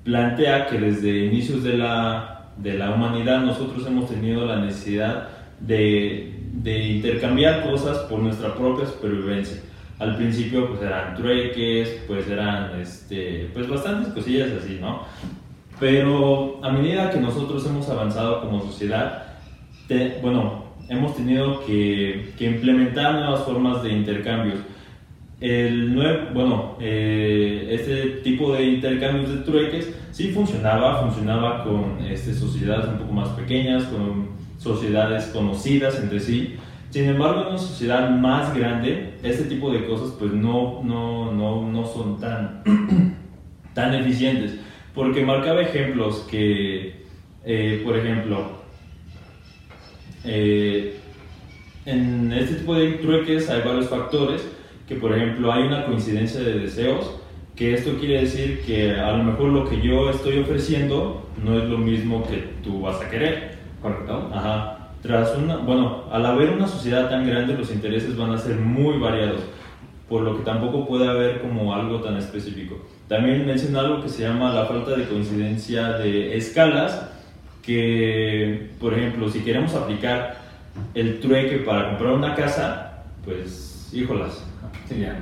Plantea 0.05 0.67
que 0.67 0.77
desde 0.77 1.25
inicios 1.25 1.63
de 1.63 1.77
la, 1.77 2.53
de 2.55 2.77
la 2.77 2.91
humanidad 2.91 3.43
nosotros 3.43 3.85
hemos 3.85 4.09
tenido 4.09 4.45
la 4.45 4.61
necesidad 4.61 5.27
de, 5.59 6.33
de 6.53 6.87
intercambiar 6.93 7.69
cosas 7.69 7.97
por 8.09 8.19
nuestra 8.19 8.55
propia 8.55 8.85
supervivencia. 8.85 9.61
Al 9.99 10.15
principio 10.15 10.69
pues 10.69 10.81
eran 10.81 11.13
trueques, 11.15 12.03
pues 12.07 12.29
eran 12.29 12.79
este, 12.79 13.49
pues 13.53 13.67
bastantes 13.67 14.13
cosillas 14.13 14.49
así, 14.63 14.77
¿no? 14.79 15.01
Pero 15.79 16.59
a 16.63 16.71
medida 16.71 17.09
que 17.11 17.19
nosotros 17.19 17.65
hemos 17.65 17.89
avanzado 17.89 18.41
como 18.41 18.61
sociedad, 18.61 19.23
te- 19.87 20.19
bueno, 20.21 20.63
hemos 20.89 21.15
tenido 21.15 21.65
que, 21.65 22.33
que 22.37 22.45
implementar 22.45 23.15
nuevas 23.15 23.41
formas 23.43 23.83
de 23.83 23.91
intercambios. 23.93 24.59
El 25.41 25.93
nuevo, 25.93 26.29
bueno, 26.33 26.75
eh, 26.79 27.67
este 27.71 28.21
tipo 28.23 28.53
de 28.53 28.63
intercambios 28.65 29.29
de 29.29 29.37
trueques 29.41 29.93
sí 30.11 30.29
funcionaba, 30.31 31.01
funcionaba 31.01 31.63
con 31.65 31.97
este, 32.05 32.33
sociedades 32.33 32.87
un 32.87 32.99
poco 32.99 33.11
más 33.13 33.29
pequeñas, 33.29 33.83
con 33.85 34.29
sociedades 34.57 35.25
conocidas 35.27 35.99
entre 35.99 36.19
sí. 36.21 36.55
Sin 36.91 37.09
embargo, 37.09 37.41
en 37.41 37.47
una 37.47 37.57
sociedad 37.57 38.09
más 38.11 38.55
grande, 38.55 39.15
este 39.23 39.45
tipo 39.45 39.71
de 39.71 39.85
cosas 39.85 40.13
pues 40.17 40.31
no, 40.31 40.81
no, 40.83 41.31
no, 41.33 41.67
no 41.69 41.85
son 41.85 42.19
tan, 42.21 42.61
tan 43.73 43.93
eficientes. 43.95 44.59
Porque 44.93 45.25
marcaba 45.25 45.61
ejemplos 45.61 46.27
que, 46.29 47.03
eh, 47.45 47.81
por 47.83 47.97
ejemplo, 47.97 48.63
eh, 50.23 50.99
en 51.85 52.31
este 52.31 52.55
tipo 52.55 52.75
de 52.75 52.91
trueques 52.93 53.49
hay 53.49 53.61
varios 53.61 53.89
factores, 53.89 54.47
que 54.87 54.95
por 54.95 55.15
ejemplo 55.15 55.51
hay 55.51 55.63
una 55.63 55.85
coincidencia 55.85 56.39
de 56.41 56.59
deseos, 56.59 57.19
que 57.55 57.73
esto 57.73 57.97
quiere 57.99 58.21
decir 58.21 58.61
que 58.65 58.91
a 58.91 59.15
lo 59.17 59.23
mejor 59.23 59.49
lo 59.49 59.69
que 59.69 59.81
yo 59.81 60.09
estoy 60.09 60.39
ofreciendo 60.39 61.27
no 61.43 61.57
es 61.57 61.69
lo 61.69 61.77
mismo 61.77 62.25
que 62.25 62.47
tú 62.63 62.81
vas 62.81 63.01
a 63.01 63.09
querer. 63.09 63.57
¿Correcto? 63.81 64.29
Ajá. 64.33 64.91
Tras 65.01 65.35
una, 65.37 65.57
bueno, 65.57 66.05
al 66.09 66.25
haber 66.25 66.51
una 66.51 66.67
sociedad 66.67 67.09
tan 67.09 67.27
grande, 67.27 67.57
los 67.57 67.69
intereses 67.71 68.15
van 68.15 68.31
a 68.31 68.37
ser 68.37 68.55
muy 68.55 68.97
variados, 68.97 69.41
por 70.07 70.21
lo 70.21 70.37
que 70.37 70.43
tampoco 70.43 70.87
puede 70.87 71.07
haber 71.07 71.41
como 71.41 71.73
algo 71.73 71.99
tan 71.99 72.15
específico. 72.15 72.77
También 73.07 73.45
menciona 73.45 73.81
algo 73.81 74.01
que 74.01 74.09
se 74.09 74.23
llama 74.23 74.53
la 74.53 74.65
falta 74.65 74.91
de 74.91 75.05
coincidencia 75.05 75.89
de 75.97 76.37
escalas, 76.37 77.09
que, 77.61 78.71
por 78.79 78.93
ejemplo, 78.93 79.29
si 79.29 79.39
queremos 79.39 79.73
aplicar 79.75 80.37
el 80.93 81.19
trueque 81.19 81.57
para 81.57 81.89
comprar 81.89 82.13
una 82.13 82.35
casa, 82.35 83.03
pues, 83.23 83.89
híjolas, 83.93 84.43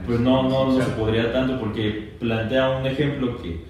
pues 0.06 0.20
no, 0.20 0.44
no, 0.44 0.72
no 0.72 0.82
se 0.82 0.92
podría 0.92 1.32
tanto 1.32 1.60
porque 1.60 2.14
plantea 2.20 2.72
un 2.72 2.86
ejemplo 2.86 3.42
que 3.42 3.64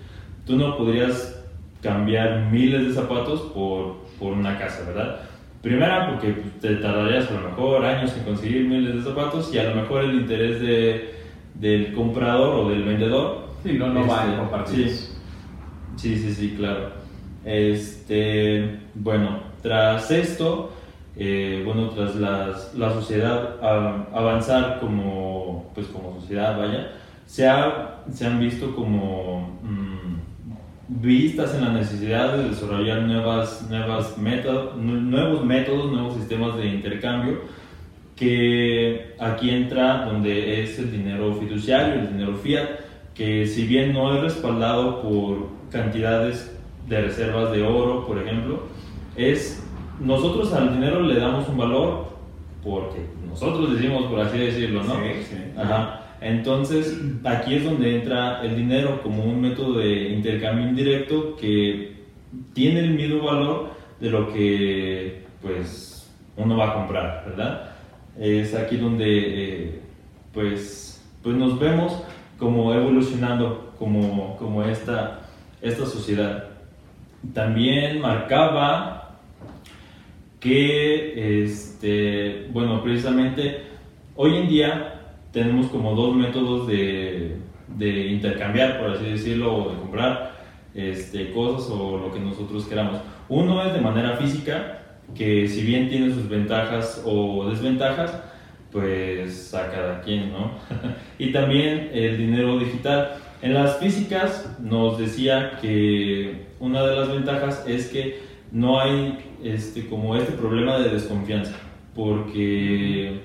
tú 0.46 0.56
no 0.56 0.78
podrías 0.78 1.40
cambiar 1.82 2.50
miles 2.52 2.88
de 2.88 2.94
zapatos 2.94 3.42
por, 3.54 3.98
por 4.20 4.34
una 4.34 4.58
casa, 4.58 4.84
¿verdad? 4.88 5.20
Primera, 5.62 6.10
porque 6.10 6.36
te 6.60 6.76
tardarías 6.76 7.30
a 7.30 7.34
lo 7.34 7.50
mejor 7.50 7.86
años 7.86 8.16
en 8.18 8.24
conseguir 8.24 8.68
miles 8.68 8.96
de 8.96 9.02
zapatos 9.04 9.54
y 9.54 9.60
a 9.60 9.70
lo 9.70 9.76
mejor 9.76 10.04
el 10.04 10.16
interés 10.16 10.60
de, 10.60 11.16
del 11.56 11.94
comprador 11.94 12.56
o 12.56 12.70
del 12.70 12.84
vendedor. 12.84 13.51
Sí, 13.64 13.74
no, 13.74 13.88
no 13.88 14.02
este, 14.02 14.38
compartir. 14.38 14.90
Sí, 14.90 15.08
sí, 15.98 16.18
sí, 16.18 16.34
sí, 16.34 16.56
claro. 16.58 16.90
Este, 17.46 18.80
bueno, 18.96 19.40
tras 19.62 20.10
esto, 20.12 20.74
eh, 21.16 21.62
bueno, 21.66 21.90
tras 21.90 22.16
las, 22.16 22.74
la 22.76 22.92
sociedad 22.94 23.58
avanzar 24.14 24.80
como, 24.80 25.72
pues 25.76 25.88
como 25.88 26.20
sociedad, 26.20 26.58
vaya, 26.58 26.92
se, 27.26 27.48
ha- 27.48 28.02
se 28.12 28.26
han 28.26 28.40
visto 28.40 28.76
como 28.76 29.60
mm, 29.64 31.02
vistas 31.02 31.56
en 31.56 31.62
la 31.66 31.70
necesidad 31.74 32.38
de 32.38 32.50
desarrollar 32.50 33.04
nuevas, 33.04 33.66
nuevas 33.70 34.18
métodos, 34.18 34.76
nuevos 34.78 35.46
métodos, 35.46 35.92
nuevos 35.92 36.16
sistemas 36.16 36.58
de 36.58 36.68
intercambio, 36.68 37.42
que 38.16 39.16
aquí 39.20 39.50
entra 39.50 40.06
donde 40.06 40.62
es 40.62 40.78
el 40.80 40.92
dinero 40.92 41.34
fiduciario, 41.36 41.96
el 42.02 42.08
dinero 42.12 42.36
fiat, 42.36 42.70
que 43.14 43.46
si 43.46 43.66
bien 43.66 43.94
no 43.94 44.16
es 44.16 44.22
respaldado 44.22 45.02
por 45.02 45.50
cantidades 45.72 46.58
de 46.88 47.02
reservas 47.02 47.52
de 47.52 47.64
oro, 47.64 48.06
por 48.06 48.18
ejemplo, 48.18 48.64
es 49.16 49.64
nosotros 50.00 50.52
al 50.54 50.74
dinero 50.74 51.02
le 51.02 51.20
damos 51.20 51.48
un 51.48 51.58
valor 51.58 52.12
porque 52.64 53.06
nosotros 53.28 53.74
decimos, 53.74 54.06
por 54.06 54.20
así 54.20 54.38
decirlo, 54.38 54.84
¿no? 54.84 54.96
Sí, 54.96 55.24
sí. 55.30 55.38
Ajá. 55.58 56.02
Entonces, 56.22 57.00
aquí 57.24 57.56
es 57.56 57.64
donde 57.64 57.96
entra 57.96 58.44
el 58.44 58.56
dinero 58.56 59.02
como 59.02 59.24
un 59.24 59.42
método 59.42 59.80
de 59.80 60.10
intercambio 60.10 60.68
indirecto 60.68 61.36
que 61.36 61.96
tiene 62.54 62.82
el 62.82 62.92
mismo 62.92 63.24
valor 63.24 63.72
de 64.00 64.10
lo 64.12 64.32
que, 64.32 65.24
pues, 65.42 66.08
uno 66.38 66.58
va 66.58 66.70
a 66.70 66.74
comprar, 66.76 67.24
¿verdad? 67.26 67.72
Es 68.20 68.54
aquí 68.54 68.78
donde, 68.78 69.06
eh, 69.08 69.82
pues, 70.32 71.04
pues 71.24 71.36
nos 71.36 71.60
vemos 71.60 72.04
como 72.42 72.74
evolucionando 72.74 73.72
como, 73.78 74.36
como 74.38 74.64
esta, 74.64 75.20
esta 75.62 75.86
sociedad. 75.86 76.46
También 77.36 78.02
marcaba 78.02 79.20
que, 80.40 81.44
este, 81.44 82.48
bueno, 82.52 82.82
precisamente 82.82 83.62
hoy 84.16 84.38
en 84.38 84.48
día 84.48 85.02
tenemos 85.32 85.68
como 85.68 85.94
dos 85.94 86.16
métodos 86.16 86.66
de, 86.66 87.38
de 87.78 88.08
intercambiar, 88.08 88.80
por 88.80 88.90
así 88.90 89.06
decirlo, 89.06 89.56
o 89.56 89.70
de 89.70 89.78
comprar 89.78 90.32
este, 90.74 91.32
cosas 91.32 91.70
o 91.70 92.00
lo 92.00 92.12
que 92.12 92.20
nosotros 92.20 92.66
queramos. 92.66 93.02
Uno 93.30 93.64
es 93.64 93.72
de 93.72 93.82
manera 93.82 94.18
física, 94.18 94.80
que 95.14 95.48
si 95.48 95.62
bien 95.62 95.90
tiene 95.90 96.12
sus 96.12 96.28
ventajas 96.28 97.04
o 97.06 97.48
desventajas, 97.52 98.20
pues 98.72 99.54
a 99.54 99.70
cada 99.70 100.02
quien, 100.02 100.32
¿no? 100.32 100.52
y 101.20 101.32
también 101.32 101.90
el 101.94 102.18
dinero 102.18 102.58
digital. 102.60 103.18
En 103.42 103.54
las 103.54 103.78
físicas 103.78 104.58
nos 104.62 105.00
decía 105.00 105.58
que 105.60 106.46
una 106.60 106.84
de 106.84 106.96
las 106.96 107.10
ventajas 107.10 107.64
es 107.68 107.88
que 107.88 108.20
no 108.52 108.80
hay 108.80 109.18
este, 109.44 109.88
como 109.88 110.16
este 110.16 110.34
problema 110.34 110.78
de 110.78 110.90
desconfianza, 110.90 111.56
porque 111.96 113.22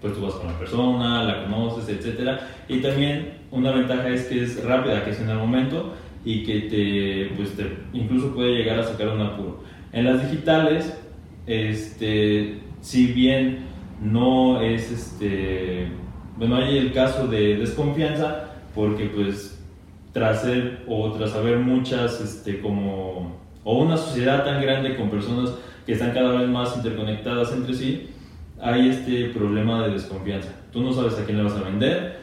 pues 0.00 0.14
tú 0.14 0.22
vas 0.22 0.34
con 0.34 0.46
la 0.46 0.58
persona, 0.58 1.24
la 1.24 1.44
conoces, 1.44 1.88
etc. 1.88 2.40
Y 2.68 2.80
también 2.80 3.32
una 3.50 3.72
ventaja 3.72 4.08
es 4.08 4.26
que 4.26 4.42
es 4.42 4.62
rápida, 4.64 5.04
que 5.04 5.10
es 5.10 5.20
en 5.20 5.30
el 5.30 5.38
momento 5.38 5.94
y 6.24 6.42
que 6.42 6.60
te, 6.62 7.34
pues 7.36 7.56
te 7.56 7.76
incluso 7.92 8.34
puede 8.34 8.56
llegar 8.56 8.78
a 8.78 8.84
sacar 8.84 9.08
un 9.08 9.20
apuro. 9.20 9.62
En 9.92 10.04
las 10.04 10.22
digitales, 10.22 10.96
este, 11.46 12.58
si 12.80 13.12
bien 13.12 13.69
no 14.00 14.60
es 14.62 14.90
este, 14.90 15.88
bueno, 16.36 16.56
hay 16.56 16.78
el 16.78 16.92
caso 16.92 17.26
de 17.26 17.56
desconfianza, 17.56 18.50
porque 18.74 19.06
pues 19.06 19.58
tras 20.12 20.42
ser 20.42 20.84
o 20.88 21.12
tras 21.12 21.34
haber 21.34 21.58
muchas, 21.58 22.20
este, 22.20 22.60
como, 22.60 23.36
o 23.62 23.78
una 23.78 23.96
sociedad 23.96 24.44
tan 24.44 24.60
grande 24.62 24.96
con 24.96 25.10
personas 25.10 25.54
que 25.86 25.92
están 25.92 26.12
cada 26.12 26.32
vez 26.32 26.48
más 26.48 26.76
interconectadas 26.76 27.52
entre 27.52 27.74
sí, 27.74 28.08
hay 28.60 28.88
este 28.88 29.26
problema 29.30 29.86
de 29.86 29.92
desconfianza. 29.92 30.50
Tú 30.72 30.82
no 30.82 30.92
sabes 30.92 31.18
a 31.18 31.24
quién 31.24 31.38
le 31.38 31.44
vas 31.44 31.54
a 31.54 31.62
vender, 31.62 32.20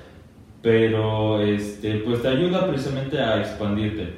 pero 0.62 1.42
este, 1.42 1.96
pues 2.00 2.22
te 2.22 2.28
ayuda 2.28 2.68
precisamente 2.68 3.20
a 3.20 3.40
expandirte. 3.40 4.14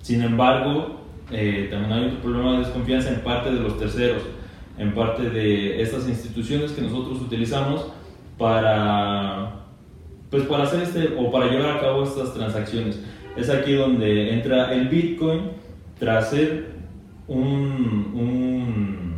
Sin 0.00 0.22
embargo, 0.22 1.00
eh, 1.30 1.68
también 1.70 1.92
hay 1.92 2.06
otro 2.06 2.18
problema 2.18 2.52
de 2.52 2.58
desconfianza 2.58 3.10
en 3.10 3.20
parte 3.20 3.52
de 3.52 3.60
los 3.60 3.78
terceros, 3.78 4.22
en 4.78 4.94
parte 4.94 5.30
de 5.30 5.80
estas 5.80 6.08
instituciones 6.08 6.72
que 6.72 6.82
nosotros 6.82 7.20
utilizamos 7.20 7.86
para, 8.38 9.52
pues 10.30 10.44
para 10.44 10.64
hacer 10.64 10.82
este 10.82 11.14
o 11.16 11.30
para 11.30 11.46
llevar 11.46 11.76
a 11.76 11.80
cabo 11.80 12.04
estas 12.04 12.34
transacciones. 12.34 13.00
Es 13.36 13.50
aquí 13.50 13.74
donde 13.74 14.32
entra 14.32 14.72
el 14.72 14.88
Bitcoin 14.88 15.50
tras 15.98 16.30
ser 16.30 16.74
un, 17.26 18.12
un, 18.14 19.14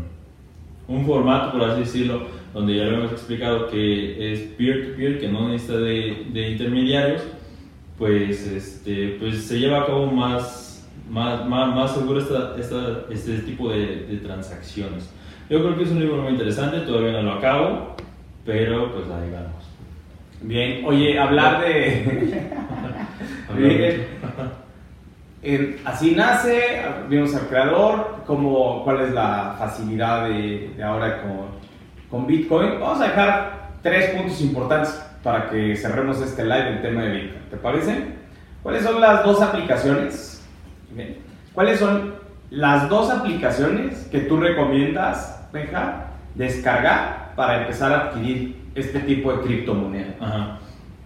un 0.89 1.07
formato, 1.07 1.53
por 1.53 1.71
así 1.71 1.81
decirlo, 1.81 2.27
donde 2.53 2.77
ya 2.77 2.85
lo 2.85 2.99
hemos 2.99 3.13
explicado 3.13 3.69
que 3.69 4.33
es 4.33 4.41
peer-to-peer, 4.57 5.19
que 5.19 5.29
no 5.29 5.49
necesita 5.49 5.79
de, 5.79 6.51
intermediarios, 6.53 7.23
pues, 7.99 8.47
este, 8.47 9.17
pues 9.19 9.43
se 9.45 9.59
lleva 9.59 9.83
a 9.83 9.87
cabo 9.87 10.07
más, 10.07 10.87
más, 11.11 11.47
más, 11.47 11.75
más 11.75 11.95
seguro 11.95 12.21
esta, 12.21 12.57
esta, 12.59 13.05
este 13.11 13.39
tipo 13.39 13.71
de 13.71 14.21
transacciones. 14.23 15.11
Yo 15.49 15.63
creo 15.63 15.77
que 15.77 15.85
es 15.85 15.91
un 15.91 16.01
libro 16.01 16.17
muy 16.23 16.33
interesante, 16.33 16.81
todavía 16.81 17.13
no 17.13 17.23
lo 17.23 17.33
acabo, 17.35 17.95
pero 18.45 18.93
pues 18.93 19.05
ahí 19.05 19.31
vamos. 19.31 19.65
Bien, 20.41 20.85
oye, 20.85 21.19
hablar 21.19 21.61
de. 21.61 22.43
Bien. 23.57 24.07
Así 25.85 26.17
nace, 26.17 26.83
vimos 27.09 27.33
al 27.37 27.47
creador, 27.47 28.25
cómo, 28.27 28.83
cuál 28.83 29.03
es 29.03 29.13
la 29.13 29.55
facilidad 29.57 30.29
de, 30.29 30.73
de 30.77 30.83
ahora 30.83 31.23
con, 31.23 31.47
con 32.11 32.27
Bitcoin. 32.27 32.81
Vamos 32.81 33.01
a 33.01 33.05
dejar 33.05 33.69
tres 33.83 34.11
puntos 34.11 34.41
importantes 34.41 35.01
para 35.23 35.49
que 35.49 35.77
cerremos 35.77 36.21
este 36.21 36.43
live 36.43 36.65
del 36.65 36.83
tema 36.83 37.03
de 37.03 37.11
Bitcoin. 37.13 37.43
¿Te 37.51 37.57
parece? 37.59 38.05
¿Cuáles 38.65 38.83
son 38.83 39.01
las 39.01 39.25
dos 39.25 39.41
aplicaciones? 39.41 40.45
Bien. 40.91 41.19
¿Cuáles 41.55 41.79
son 41.79 42.15
las 42.51 42.89
dos 42.89 43.11
aplicaciones 43.11 44.07
que 44.11 44.21
tú 44.21 44.39
recomiendas, 44.39 45.36
Descargar 46.35 47.33
para 47.35 47.63
empezar 47.63 47.93
a 47.93 47.97
adquirir 48.09 48.57
este 48.75 49.01
tipo 49.01 49.33
de 49.33 49.43
criptomoneda? 49.43 50.15
Ajá. 50.21 50.59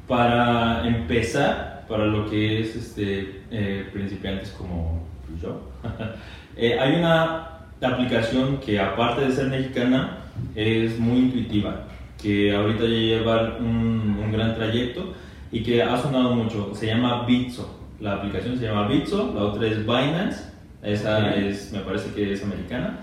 Para 0.09 0.87
empezar, 0.87 1.85
para 1.89 2.07
lo 2.07 2.29
que 2.29 2.61
es 2.61 2.75
este, 2.77 3.43
eh, 3.51 3.89
principiantes 3.93 4.51
como 4.51 5.05
yo, 5.41 5.61
eh, 6.57 6.79
hay 6.79 6.97
una 6.97 7.47
aplicación 7.81 8.59
que 8.59 8.79
aparte 8.81 9.23
de 9.23 9.33
ser 9.33 9.47
mexicana 9.47 10.19
es 10.55 10.99
muy 10.99 11.19
intuitiva, 11.19 11.85
que 12.21 12.55
ahorita 12.55 12.83
ya 12.83 12.89
lleva 12.89 13.57
un, 13.61 14.19
un 14.23 14.33
gran 14.33 14.55
trayecto 14.55 15.15
y 15.53 15.63
que 15.63 15.83
ha 15.83 15.97
sonado 15.97 16.35
mucho. 16.35 16.73
Se 16.75 16.87
llama 16.87 17.25
Bitso. 17.25 17.79
La 18.01 18.15
aplicación 18.15 18.59
se 18.59 18.65
llama 18.65 18.89
Bitso, 18.89 19.33
la 19.35 19.43
otra 19.45 19.67
es 19.69 19.79
Binance, 19.81 20.51
esa 20.83 21.19
Ok. 21.19 21.37
es, 21.37 21.73
me 21.73 21.81
parece 21.81 22.13
que 22.15 22.33
es 22.33 22.43
americana, 22.43 23.01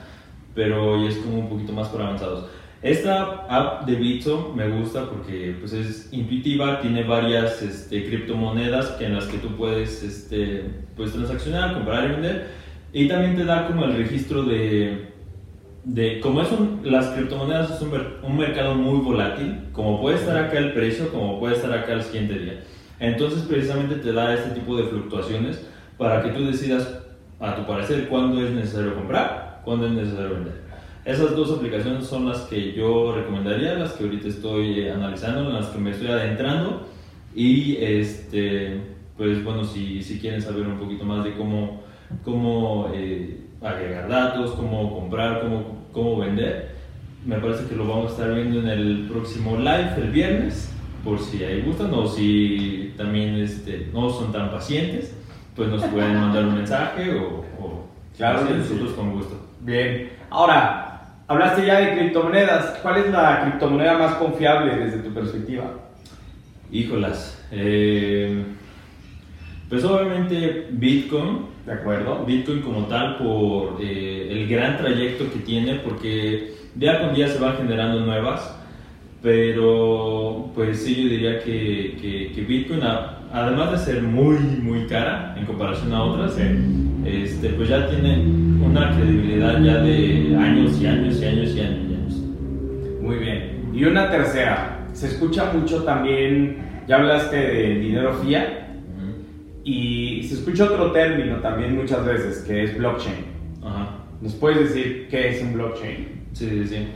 pero 0.58 1.00
ya 1.04 1.10
es 1.10 1.18
como 1.18 1.38
un 1.38 1.50
poquito 1.50 1.72
más 1.72 1.88
por 1.90 2.02
avanzados. 2.02 2.50
Esta 2.82 3.46
app 3.48 3.86
de 3.86 3.96
Bitso 3.96 4.54
me 4.56 4.68
gusta 4.68 5.08
porque 5.08 5.56
pues, 5.60 5.72
es 5.72 6.12
intuitiva, 6.12 6.82
tiene 6.82 7.04
varias 7.04 7.62
este, 7.62 8.04
criptomonedas 8.06 8.88
que 8.94 9.06
en 9.06 9.14
las 9.14 9.26
que 9.26 9.38
tú 9.38 9.56
puedes 9.56 10.02
este, 10.02 10.66
pues, 10.96 11.14
transaccionar, 11.14 11.76
comprar 11.76 12.06
y 12.06 12.08
vender. 12.14 12.48
Y 12.92 13.08
también 13.08 13.36
te 13.36 13.46
da 13.46 13.68
como 13.68 13.86
el 13.86 13.98
registro 13.98 14.42
de, 14.44 15.12
de 15.84 16.20
como 16.22 16.42
es 16.42 16.48
las 16.84 17.10
criptomonedas 17.10 17.76
es 17.76 17.82
un, 17.82 17.92
un, 18.24 18.38
mercado 18.38 18.74
muy 18.74 19.00
volátil, 19.00 19.60
como 19.74 20.02
puede 20.02 20.16
estar 20.16 20.38
acá 20.38 20.58
el 20.58 20.74
precio, 20.74 21.12
como 21.12 21.40
puede 21.40 21.56
estar 21.56 21.72
acá 21.72 21.94
el 21.94 22.02
siguiente 22.02 22.40
día. 22.40 22.64
Entonces 23.00 23.44
precisamente 23.44 23.98
te 23.98 24.12
da 24.12 24.34
este 24.34 24.60
tipo 24.60 24.76
de 24.76 24.86
fluctuaciones 24.86 25.64
para 26.00 26.24
que 26.24 26.30
tú 26.30 26.48
decidas 26.48 27.00
a 27.40 27.56
tu 27.56 27.68
parecer 27.68 28.08
cuándo 28.08 28.44
es 28.44 28.50
necesario 28.50 28.96
comprar, 28.96 29.47
cuándo 29.68 29.86
es 29.88 29.92
necesario 29.92 30.36
vender. 30.36 30.62
Esas 31.04 31.36
dos 31.36 31.52
aplicaciones 31.52 32.08
son 32.08 32.26
las 32.26 32.40
que 32.44 32.72
yo 32.72 33.14
recomendaría, 33.14 33.74
las 33.74 33.92
que 33.92 34.06
ahorita 34.06 34.30
estoy 34.30 34.88
analizando, 34.88 35.50
las 35.50 35.68
que 35.68 35.78
me 35.78 35.92
estoy 35.92 36.08
adentrando. 36.08 36.88
Y 37.36 37.76
este, 37.76 38.80
pues 39.18 39.44
bueno, 39.44 39.66
si, 39.66 40.02
si 40.02 40.20
quieren 40.20 40.42
saber 40.42 40.66
un 40.66 40.80
poquito 40.80 41.04
más 41.04 41.26
de 41.26 41.36
cómo, 41.36 41.84
cómo 42.24 42.90
eh, 42.94 43.42
agregar 43.62 44.08
datos, 44.08 44.52
cómo 44.52 44.98
comprar, 44.98 45.42
cómo, 45.42 45.88
cómo 45.92 46.18
vender, 46.18 46.70
me 47.26 47.36
parece 47.40 47.66
que 47.68 47.76
lo 47.76 47.86
vamos 47.86 48.12
a 48.12 48.16
estar 48.16 48.34
viendo 48.34 48.62
en 48.62 48.70
el 48.70 49.08
próximo 49.12 49.58
live 49.58 49.96
el 49.98 50.12
viernes, 50.12 50.74
por 51.04 51.20
si 51.20 51.44
ahí 51.44 51.62
gustan 51.62 51.94
o 51.94 52.08
si 52.08 52.94
también 52.96 53.36
este, 53.36 53.90
no 53.94 54.10
son 54.12 54.32
tan 54.32 54.50
pacientes, 54.50 55.14
pues 55.58 55.68
nos 55.68 55.84
pueden 55.84 56.16
mandar 56.16 56.46
un 56.46 56.56
mensaje 56.56 57.12
o, 57.20 57.44
o 57.62 57.97
claro, 58.18 58.42
nosotros 58.42 58.94
con 58.94 59.14
gusto. 59.14 59.48
Bien, 59.62 60.12
ahora 60.30 60.88
Hablaste 61.30 61.66
ya 61.66 61.82
de 61.82 61.98
criptomonedas. 61.98 62.80
¿Cuál 62.82 62.98
es 63.00 63.12
la 63.12 63.42
criptomoneda 63.42 63.98
más 63.98 64.14
confiable 64.16 64.78
desde 64.78 65.00
tu 65.00 65.14
perspectiva? 65.14 65.74
Híjolas. 66.72 67.46
Eh, 67.52 68.44
pues 69.68 69.84
obviamente 69.84 70.68
Bitcoin. 70.72 71.58
De 71.66 71.74
acuerdo. 71.74 72.24
Bitcoin 72.26 72.62
como 72.62 72.86
tal 72.86 73.18
por 73.18 73.78
eh, 73.82 74.30
el 74.32 74.48
gran 74.48 74.78
trayecto 74.78 75.30
que 75.30 75.40
tiene 75.40 75.76
porque 75.76 76.54
día 76.76 77.02
con 77.02 77.14
día 77.14 77.28
se 77.28 77.40
van 77.40 77.58
generando 77.58 78.06
nuevas. 78.06 78.58
Pero 79.22 80.50
pues 80.56 80.82
sí, 80.82 80.96
yo 80.96 81.10
diría 81.10 81.40
que, 81.40 82.32
que, 82.34 82.42
Bitcoin, 82.42 82.84
además 83.32 83.72
de 83.72 83.78
ser 83.78 84.04
muy, 84.04 84.38
muy 84.62 84.86
cara 84.88 85.36
en 85.38 85.46
comparación 85.46 85.94
a 85.94 86.04
otras, 86.04 86.38
este, 87.06 87.50
pues 87.50 87.70
ya 87.70 87.88
tiene 87.88 88.26
una 88.64 88.96
credibilidad 88.96 89.62
ya 89.62 89.78
de 89.78 90.36
años 90.38 90.82
y 90.82 90.88
años 90.88 91.22
y 91.22 91.26
años 91.26 91.56
y 91.56 91.60
años. 91.62 92.14
Muy 93.02 93.18
bien. 93.18 93.70
Y 93.74 93.86
una 93.86 94.10
tercera, 94.10 94.88
se 94.94 95.08
escucha 95.08 95.52
mucho 95.54 95.84
también, 95.84 96.58
ya 96.88 96.96
hablaste 96.96 97.36
de 97.36 97.80
dinero 97.80 98.14
fiat, 98.14 98.68
y 99.64 100.24
se 100.24 100.36
escucha 100.36 100.64
otro 100.64 100.92
término 100.92 101.36
también 101.38 101.76
muchas 101.76 102.06
veces, 102.06 102.40
que 102.48 102.64
es 102.64 102.78
blockchain. 102.78 103.38
¿Nos 104.22 104.34
puedes 104.36 104.74
decir 104.74 105.08
qué 105.12 105.30
es 105.30 105.44
un 105.44 105.54
blockchain? 105.54 106.08
Sí, 106.32 106.50
sí, 106.50 106.68
sí. 106.68 106.88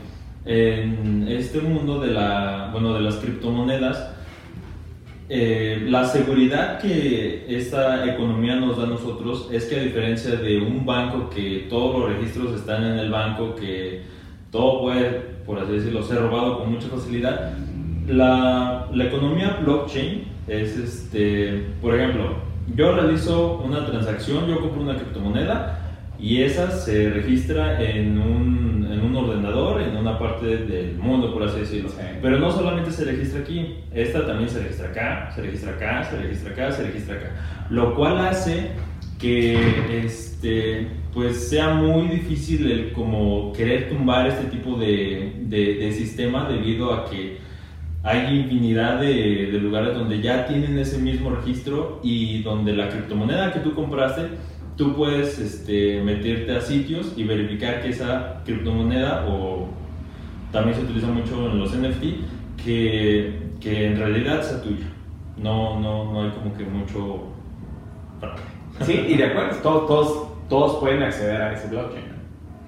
En 0.46 1.26
este 1.28 1.60
mundo 1.60 2.00
de, 2.00 2.12
la, 2.12 2.70
bueno, 2.72 2.94
de 2.94 3.00
las 3.00 3.16
criptomonedas, 3.16 4.10
eh, 5.34 5.86
la 5.88 6.04
seguridad 6.04 6.78
que 6.78 7.46
esta 7.48 8.04
economía 8.06 8.56
nos 8.56 8.76
da 8.76 8.82
a 8.82 8.86
nosotros 8.86 9.48
es 9.50 9.64
que 9.64 9.80
a 9.80 9.82
diferencia 9.82 10.36
de 10.36 10.58
un 10.58 10.84
banco 10.84 11.30
que 11.30 11.68
todos 11.70 12.00
los 12.00 12.10
registros 12.10 12.54
están 12.54 12.84
en 12.84 12.98
el 12.98 13.10
banco, 13.10 13.54
que 13.56 14.02
todo 14.50 14.82
puede, 14.82 15.08
por 15.46 15.58
así 15.58 15.72
decirlo, 15.72 16.02
ser 16.02 16.20
robado 16.20 16.58
con 16.58 16.72
mucha 16.72 16.88
facilidad, 16.88 17.54
la, 18.06 18.90
la 18.92 19.04
economía 19.04 19.58
blockchain 19.62 20.24
es, 20.48 20.76
este, 20.76 21.64
por 21.80 21.94
ejemplo, 21.94 22.34
yo 22.76 22.92
realizo 22.92 23.62
una 23.64 23.86
transacción, 23.86 24.46
yo 24.48 24.60
compro 24.60 24.82
una 24.82 24.96
criptomoneda 24.96 25.81
y 26.22 26.42
esa 26.42 26.70
se 26.70 27.10
registra 27.10 27.82
en 27.82 28.18
un 28.18 28.72
en 28.92 29.00
un 29.00 29.16
ordenador, 29.16 29.80
en 29.80 29.96
una 29.96 30.18
parte 30.18 30.46
del 30.58 30.96
mundo, 30.96 31.32
por 31.32 31.44
así 31.44 31.60
decirlo. 31.60 31.90
Pero 32.20 32.38
no 32.38 32.50
solamente 32.50 32.90
se 32.90 33.04
registra 33.04 33.40
aquí, 33.40 33.76
esta 33.92 34.26
también 34.26 34.48
se 34.48 34.60
registra 34.60 34.88
acá, 34.88 35.32
se 35.34 35.42
registra 35.42 35.72
acá, 35.72 36.04
se 36.04 36.16
registra 36.16 36.52
acá, 36.52 36.72
se 36.72 36.82
registra 36.84 37.16
acá. 37.16 37.30
Lo 37.70 37.94
cual 37.94 38.18
hace 38.18 38.70
que 39.18 39.56
este, 40.04 40.88
pues 41.14 41.48
sea 41.48 41.74
muy 41.74 42.08
difícil 42.08 42.70
el 42.70 42.92
como 42.92 43.52
querer 43.52 43.88
tumbar 43.88 44.26
este 44.26 44.44
tipo 44.44 44.76
de, 44.76 45.32
de, 45.46 45.92
sistema 45.92 46.48
debido 46.48 46.92
a 46.92 47.08
que 47.08 47.38
hay 48.02 48.36
infinidad 48.36 49.00
de, 49.00 49.50
de, 49.52 49.58
lugares 49.60 49.94
donde 49.94 50.20
ya 50.20 50.46
tienen 50.46 50.76
ese 50.76 50.98
mismo 50.98 51.30
registro 51.30 52.00
y 52.02 52.42
donde 52.42 52.72
la 52.72 52.88
criptomoneda 52.88 53.52
que 53.52 53.60
tú 53.60 53.74
compraste 53.74 54.22
tú 54.82 54.96
puedes 54.96 55.38
este, 55.38 56.02
meterte 56.02 56.56
a 56.56 56.60
sitios 56.60 57.14
y 57.16 57.22
verificar 57.22 57.80
que 57.82 57.90
esa 57.90 58.42
criptomoneda 58.44 59.24
o 59.28 59.68
también 60.50 60.76
se 60.76 60.82
utiliza 60.82 61.06
mucho 61.06 61.50
en 61.52 61.60
los 61.60 61.72
NFT 61.72 62.02
que, 62.64 63.42
que 63.60 63.86
en 63.86 63.96
realidad 63.96 64.42
sea 64.42 64.60
tuya. 64.60 64.86
No, 65.36 65.78
no, 65.78 66.12
no 66.12 66.24
hay 66.24 66.30
como 66.30 66.56
que 66.56 66.64
mucho... 66.64 67.28
Sí, 68.80 69.06
y 69.08 69.16
de 69.16 69.26
acuerdo, 69.26 69.56
todos, 69.62 69.86
todos, 69.86 70.48
todos 70.48 70.80
pueden 70.80 71.04
acceder 71.04 71.40
a 71.40 71.52
ese 71.52 71.68
blockchain. 71.68 72.04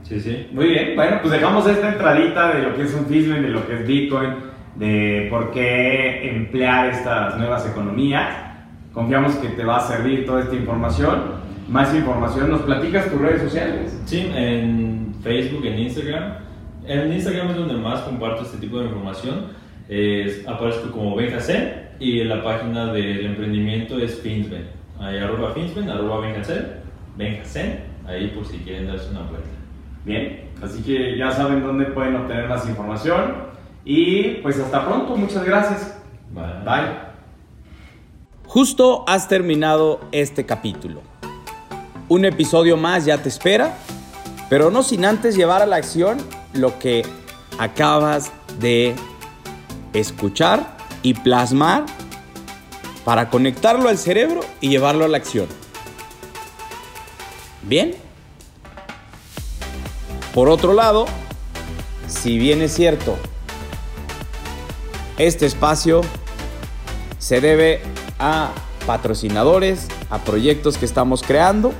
Sí, 0.05 0.21
sí. 0.21 0.47
Muy 0.53 0.67
bien, 0.67 0.95
bueno, 0.95 1.19
pues 1.21 1.33
dejamos 1.33 1.67
esta 1.67 1.95
entradita 1.95 2.55
de 2.55 2.63
lo 2.63 2.77
que 2.77 2.83
es 2.83 2.95
un 2.95 3.07
Fismen, 3.07 3.43
de 3.43 3.49
lo 3.49 3.67
que 3.67 3.75
es 3.75 3.87
Bitcoin, 3.89 4.35
de 4.77 5.27
por 5.31 5.51
qué 5.51 6.31
emplear 6.31 6.91
estas 6.91 7.37
nuevas 7.39 7.69
economías. 7.69 8.37
Confiamos 8.93 9.35
que 9.37 9.49
te 9.49 9.65
va 9.65 9.79
a 9.79 9.81
servir 9.81 10.25
toda 10.25 10.43
esta 10.43 10.55
información 10.55 11.44
más 11.69 11.95
información, 11.95 12.51
¿nos 12.51 12.63
platicas 12.63 13.11
tus 13.11 13.21
redes 13.21 13.43
sociales? 13.43 13.99
Sí, 14.05 14.31
en 14.35 15.15
Facebook, 15.23 15.65
en 15.65 15.79
Instagram. 15.79 16.35
En 16.87 17.13
Instagram 17.13 17.51
es 17.51 17.57
donde 17.57 17.75
más 17.75 18.01
comparto 18.01 18.43
este 18.43 18.59
tipo 18.59 18.79
de 18.79 18.87
información. 18.87 19.47
aparezco 20.47 20.91
como 20.93 21.17
Benjacen 21.17 21.85
y 21.99 22.25
la 22.25 22.43
página 22.43 22.93
del 22.93 23.27
emprendimiento 23.27 23.99
es 23.99 24.21
Finsben. 24.21 24.67
Ahí 25.01 25.19
arroba 25.19 25.53
Finsben, 25.53 25.89
arroba 25.89 26.21
Benjacen, 27.17 27.81
ahí 28.07 28.29
por 28.29 28.45
si 28.47 28.59
quieren 28.59 28.87
darse 28.87 29.11
una 29.11 29.23
vuelta. 29.23 29.49
Bien, 30.05 30.51
así 30.63 30.83
que 30.83 31.17
ya 31.17 31.31
saben 31.31 31.63
dónde 31.63 31.87
pueden 31.87 32.17
obtener 32.17 32.49
más 32.49 32.69
información. 32.69 33.55
Y 33.85 34.37
pues 34.43 34.59
hasta 34.59 34.85
pronto, 34.85 35.17
muchas 35.17 35.45
gracias. 35.45 36.01
Bye. 36.33 36.65
Bye. 36.65 37.05
Justo 38.47 39.05
has 39.07 39.29
terminado 39.29 40.01
este 40.13 40.45
capítulo. 40.45 41.14
Un 42.09 42.25
episodio 42.27 42.77
más 42.77 43.07
ya 43.07 43.23
te 43.23 43.29
espera, 43.29 43.77
pero 44.51 44.71
no 44.71 44.83
sin 44.83 45.05
antes 45.05 45.37
llevar 45.37 45.63
a 45.63 45.67
la 45.67 45.77
acción 45.77 46.19
lo 46.53 46.79
que 46.79 47.05
acabas 47.59 48.31
de 48.59 48.95
escuchar 49.95 50.77
y 51.03 51.15
plasmar 51.15 51.87
para 53.05 53.31
conectarlo 53.31 53.89
al 53.89 53.99
cerebro 53.99 54.41
y 54.61 54.69
llevarlo 54.69 55.05
a 55.05 55.09
la 55.09 55.17
acción. 55.17 55.47
Bien. 57.63 57.95
Por 60.35 60.49
otro 60.49 60.75
lado, 60.75 61.07
si 62.07 62.39
bien 62.39 62.61
es 62.61 62.75
cierto, 62.75 63.17
este 65.17 65.47
espacio 65.47 66.03
se 67.19 67.41
debe 67.41 67.81
a 68.19 68.51
patrocinadores, 68.87 69.87
a 70.11 70.19
proyectos 70.19 70.77
que 70.77 70.85
estamos 70.85 71.23
creando, 71.23 71.73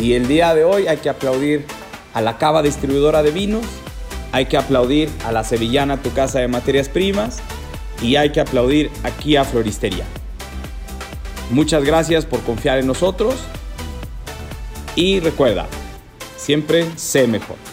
y 0.00 0.14
el 0.14 0.28
día 0.28 0.54
de 0.54 0.64
hoy 0.64 0.86
hay 0.86 0.96
que 0.96 1.10
aplaudir 1.10 1.66
a 2.14 2.20
la 2.20 2.38
Cava 2.38 2.62
Distribuidora 2.62 3.22
de 3.22 3.30
Vinos, 3.30 3.64
hay 4.32 4.46
que 4.46 4.56
aplaudir 4.56 5.10
a 5.24 5.32
la 5.32 5.44
Sevillana 5.44 6.02
Tu 6.02 6.12
Casa 6.12 6.40
de 6.40 6.48
Materias 6.48 6.88
Primas 6.88 7.40
y 8.02 8.16
hay 8.16 8.30
que 8.30 8.40
aplaudir 8.40 8.90
aquí 9.02 9.36
a 9.36 9.44
Floristería. 9.44 10.04
Muchas 11.50 11.84
gracias 11.84 12.24
por 12.24 12.40
confiar 12.40 12.78
en 12.78 12.86
nosotros 12.86 13.34
y 14.96 15.20
recuerda, 15.20 15.66
siempre 16.36 16.86
sé 16.96 17.26
mejor. 17.26 17.69